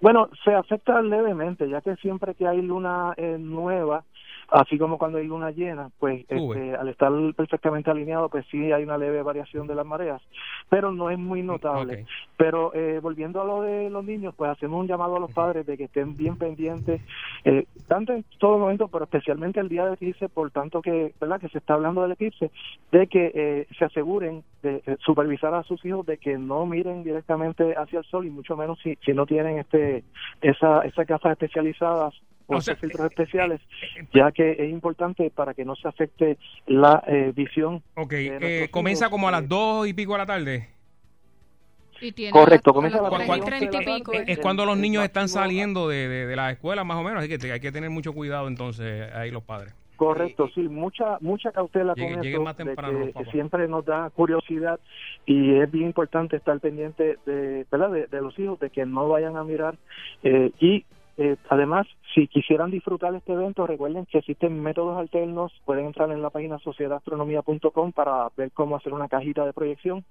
[0.00, 4.04] Bueno, se afecta levemente, ya que siempre que hay luna eh, nueva,
[4.50, 8.82] así como cuando hay luna llena, pues este, al estar perfectamente alineado, pues sí hay
[8.82, 10.22] una leve variación de las mareas,
[10.68, 12.02] pero no es muy notable.
[12.02, 12.08] Ok.
[12.36, 15.66] Pero eh, volviendo a lo de los niños, pues hacemos un llamado a los padres
[15.66, 17.00] de que estén bien pendientes,
[17.44, 21.40] eh, tanto en todo momento, pero especialmente el día del eclipse, por tanto que, ¿verdad?
[21.40, 22.50] Que se está hablando del eclipse,
[22.92, 27.04] de que eh, se aseguren de eh, supervisar a sus hijos de que no miren
[27.04, 30.04] directamente hacia el sol y mucho menos si, si no tienen este
[30.40, 32.14] esa esas gafas especializadas
[32.48, 33.60] o, O sea, esos filtros especiales,
[34.12, 37.82] ya que es importante para que no se afecte la eh, visión.
[37.94, 40.68] Ok, de eh, comienza hijos, como a eh, las dos y pico de la tarde.
[42.00, 44.12] Y tiene Correcto, comienza a las las ¿Cuál- tres y de pico.
[44.12, 44.32] tarde.
[44.32, 47.18] Es cuando los el niños están saliendo de, de, de la escuela, más o menos.
[47.22, 49.74] Así que hay que tener mucho cuidado entonces ahí los padres.
[49.96, 54.08] Correcto, sí, mucha mucha cautela Llegue- con más de temprano los que siempre nos da
[54.10, 54.78] curiosidad
[55.26, 57.90] y es bien importante estar pendiente de, ¿verdad?
[57.90, 59.76] de, de los hijos, de que no vayan a mirar
[60.22, 60.84] eh, y
[61.18, 66.22] eh, además, si quisieran disfrutar este evento, recuerden que existen métodos alternos, pueden entrar en
[66.22, 70.04] la página sociedadastronomía.com para ver cómo hacer una cajita de proyección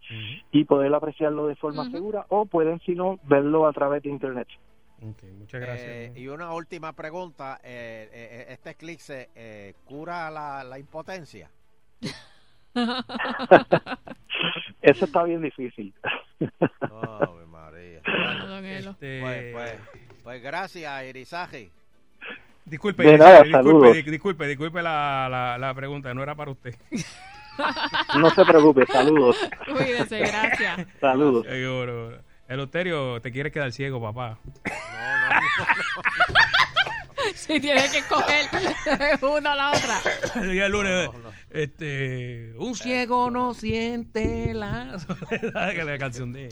[0.52, 4.50] y poder apreciarlo de forma segura o pueden, si no, verlo a través de internet.
[5.00, 5.88] Muchas gracias.
[5.90, 11.50] Eh, y una última pregunta, eh, eh, ¿este eclipse eh, cura la, la impotencia?
[14.82, 15.94] Eso está bien difícil.
[16.82, 18.02] Ave María.
[18.64, 19.80] Este, Pues, pues,
[20.28, 21.72] pues gracias, Irizaje.
[22.66, 23.84] disculpe, De nada, disculpe, saludos.
[23.94, 26.76] disculpe, disculpe, disculpe la, la, la pregunta, no era para usted.
[28.20, 29.36] No se preocupe, saludos.
[29.66, 30.86] Cuídese, gracias.
[31.02, 31.44] Saludos.
[31.48, 32.20] Seguro.
[32.48, 34.38] Eleuterio, te quieres quedar ciego, papá.
[37.34, 38.46] Si tiene que coger
[39.24, 40.00] una a la otra.
[40.36, 41.30] El día lunes, No, no.
[41.50, 46.50] este, un ciego no siente la soledad, que la canción de,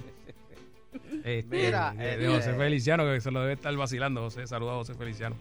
[1.24, 4.74] este, Mira, de, de eh, José Feliciano, que se lo debe estar vacilando, José, saluda
[4.74, 5.36] a José Feliciano.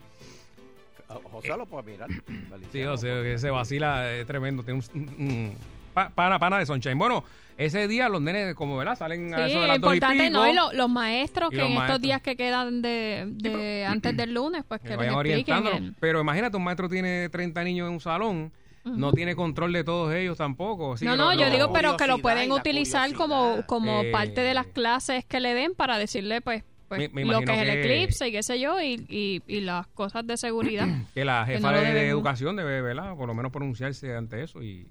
[1.31, 2.09] José lo puede mirar.
[2.11, 5.55] Sí, Feliciano, José, que se vacila, es tremendo, tiene un, un-
[5.93, 6.99] pa- pana, pana de Sunshine.
[6.99, 7.23] Bueno,
[7.57, 10.25] ese día los nenes, como verás, salen a Sí, eso de las dos y importante,
[10.29, 10.51] pico, ¿no?
[10.51, 11.97] Y lo- los maestros Y que los en maestros.
[11.97, 15.95] estos días que quedan de, de antes del lunes, pues que que les vayan el-
[16.01, 18.51] Pero imagínate, un maestro tiene 30 niños en un salón,
[18.85, 20.93] no tiene control de todos ellos tampoco.
[20.95, 24.03] así no, no, lo- yo lo- digo, pero que lo pueden y utilizar como, como
[24.03, 27.41] Eh, parte de las clases que le den para decirle, pues, pues Me- me lo
[27.41, 30.87] que es el eclipse y qué sé yo, y, y, y las cosas de seguridad.
[31.15, 33.17] que la que jefa no de, educación debe, ¿verdad?
[33.17, 34.87] Por lo menos pronunciarse ante eso y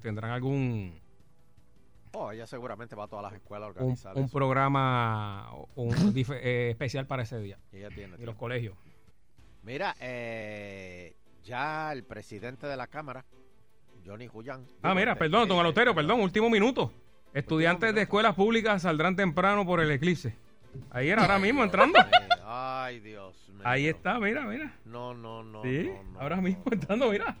[0.00, 1.02] tendrán algún
[2.16, 4.32] Oh, ella seguramente va a todas las escuelas a un, organizar un eso.
[4.32, 8.76] programa un eh, especial para ese día Ella tiene y los colegios.
[9.64, 13.24] Mira, eh, ya el presidente de la Cámara,
[14.04, 14.66] Johnny Julián.
[14.82, 16.92] Ah, mira, perdón, don Aloterio, perdón, último minuto.
[17.32, 20.36] Estudiantes de escuelas públicas saldrán temprano por el eclipse.
[20.90, 21.98] Ahí era ahora mismo entrando.
[22.44, 23.62] Ay, Dios mío.
[23.64, 24.74] Ahí está, mira, mira.
[24.84, 25.62] No, no, no.
[25.62, 27.36] Sí, no, no, ahora no, mismo entrando, mira.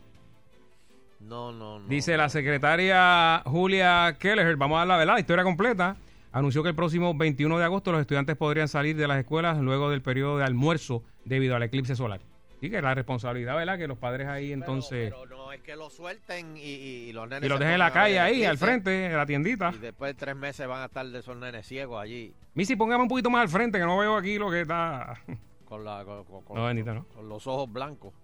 [1.20, 1.88] No, no, no.
[1.88, 5.96] Dice la secretaria Julia Keller, vamos a dar la verdad, la historia completa.
[6.32, 9.88] Anunció que el próximo 21 de agosto los estudiantes podrían salir de las escuelas luego
[9.90, 12.20] del periodo de almuerzo debido al eclipse solar.
[12.60, 13.76] Sí, que la responsabilidad, ¿verdad?
[13.78, 15.12] Que los padres ahí entonces...
[15.12, 17.44] Pero, no es que lo suelten y, los nenes.
[17.44, 19.72] y los dejen en la calle ahí, al frente, en la tiendita.
[19.74, 23.02] Y después de tres meses van a estar de esos nenes ciegos allí Missy, póngame
[23.02, 25.20] un poquito más al frente, que no veo aquí lo que está...
[25.66, 27.06] con, la, con, con- con- No, ¿no?
[27.08, 28.14] con los ojos blancos.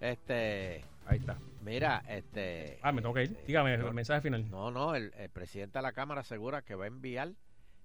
[0.00, 1.38] Este, Ahí está.
[1.62, 2.78] mira, este.
[2.82, 3.36] Ah, me tengo que ir.
[3.46, 4.48] Dígame el mensaje final.
[4.50, 7.32] No, no, el, el presidente de la Cámara asegura que va a enviar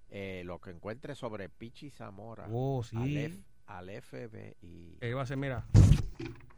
[0.10, 2.98] eh, lo que encuentre sobre Pichi Zamora Oh, sí.
[2.98, 3.38] al, F-
[3.68, 4.98] al FBI.
[5.00, 5.38] ¿Qué va a hacer?
[5.38, 5.66] Mira.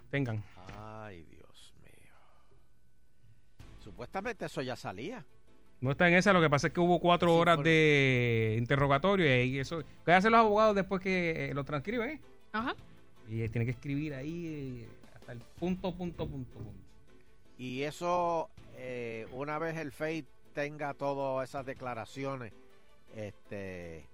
[0.10, 0.44] tengan.
[0.78, 2.14] Ay, Dios mío.
[3.80, 5.26] Supuestamente eso ya salía.
[5.82, 8.56] No está en esa, lo que pasa es que hubo cuatro Sí, horas por- de
[8.58, 9.82] interrogatorio y ahí eso.
[10.06, 12.10] ¿Qué hacen los abogados después que eh, lo transcriben?
[12.10, 12.22] eh?
[12.52, 12.76] Ajá.
[13.30, 16.74] Y eh, tienen que escribir ahí eh, hasta el punto, punto, punto, punto.
[17.58, 22.52] Y eso, eh, una vez el FEI tenga todas esas declaraciones,
[23.16, 24.06] este,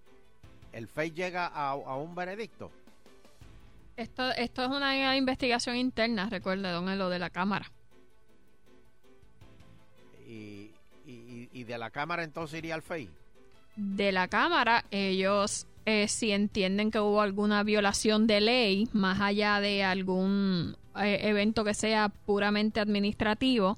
[0.71, 2.71] el FEI llega a, a un veredicto.
[3.97, 7.71] Esto, esto es una investigación interna, recuerde, don Elo, de la Cámara.
[10.27, 10.71] Y,
[11.05, 13.09] y- y de la Cámara entonces iría al FEI.
[13.75, 19.59] De la Cámara, ellos, eh, si entienden que hubo alguna violación de ley, más allá
[19.59, 23.77] de algún eh, evento que sea puramente administrativo,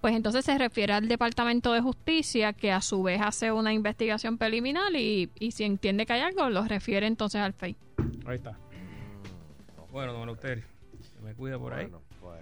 [0.00, 4.38] pues entonces se refiere al Departamento de Justicia, que a su vez hace una investigación
[4.38, 7.76] preliminar y, y si entiende que hay algo, lo refiere entonces al FEI.
[8.26, 8.56] Ahí está.
[9.90, 10.64] Bueno, don Eleuterio,
[11.14, 11.84] se me cuida por ahí.
[11.86, 12.40] Bueno, pues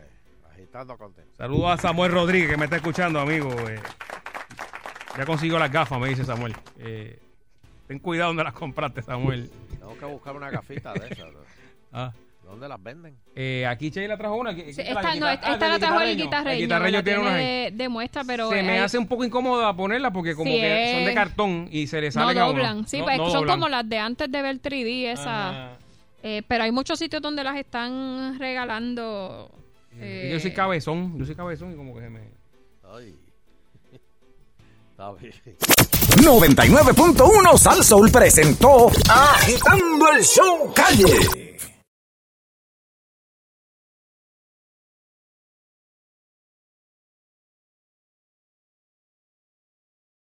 [0.52, 1.30] agitando contento.
[1.36, 3.50] Saludos a Samuel Rodríguez que me está escuchando, amigo.
[3.68, 3.80] eh.
[5.16, 6.54] ya consiguió las gafas, me dice Samuel.
[6.78, 7.18] Eh,
[7.86, 9.50] ten cuidado donde las compraste, Samuel.
[9.78, 11.32] Tengo que buscar una gafita de esas.
[11.32, 11.38] ¿no?
[11.92, 12.12] Ah.
[12.44, 13.16] ¿Dónde las venden?
[13.34, 14.54] Eh, aquí Sheila trajo una.
[14.54, 16.50] que- Sí, que- la esta, no, ah, esta la trajo el guitarreño.
[16.56, 17.44] El guitarreño la tiene tiene una ahí.
[17.46, 20.92] de, de muestra, pero Se me hace un poco incómoda ponerla porque como Sí, que
[20.94, 22.52] son de cartón y se le no salen a uno.
[22.52, 22.86] doblan.
[22.86, 23.56] Sí, No- pues no son doblan.
[23.58, 25.48] como las de antes de ver 3D, esa.
[25.70, 25.78] Ajá.
[26.22, 29.50] Eh, pero hay muchos sitios donde las están regalando.
[29.98, 32.20] eh, Yo soy cabezón, yo soy cabezón y como que se me...
[32.90, 33.14] Ay.
[34.92, 35.32] Está bien.
[36.16, 41.56] 99.1 Sal Soul presentó Agitando el Show Calle.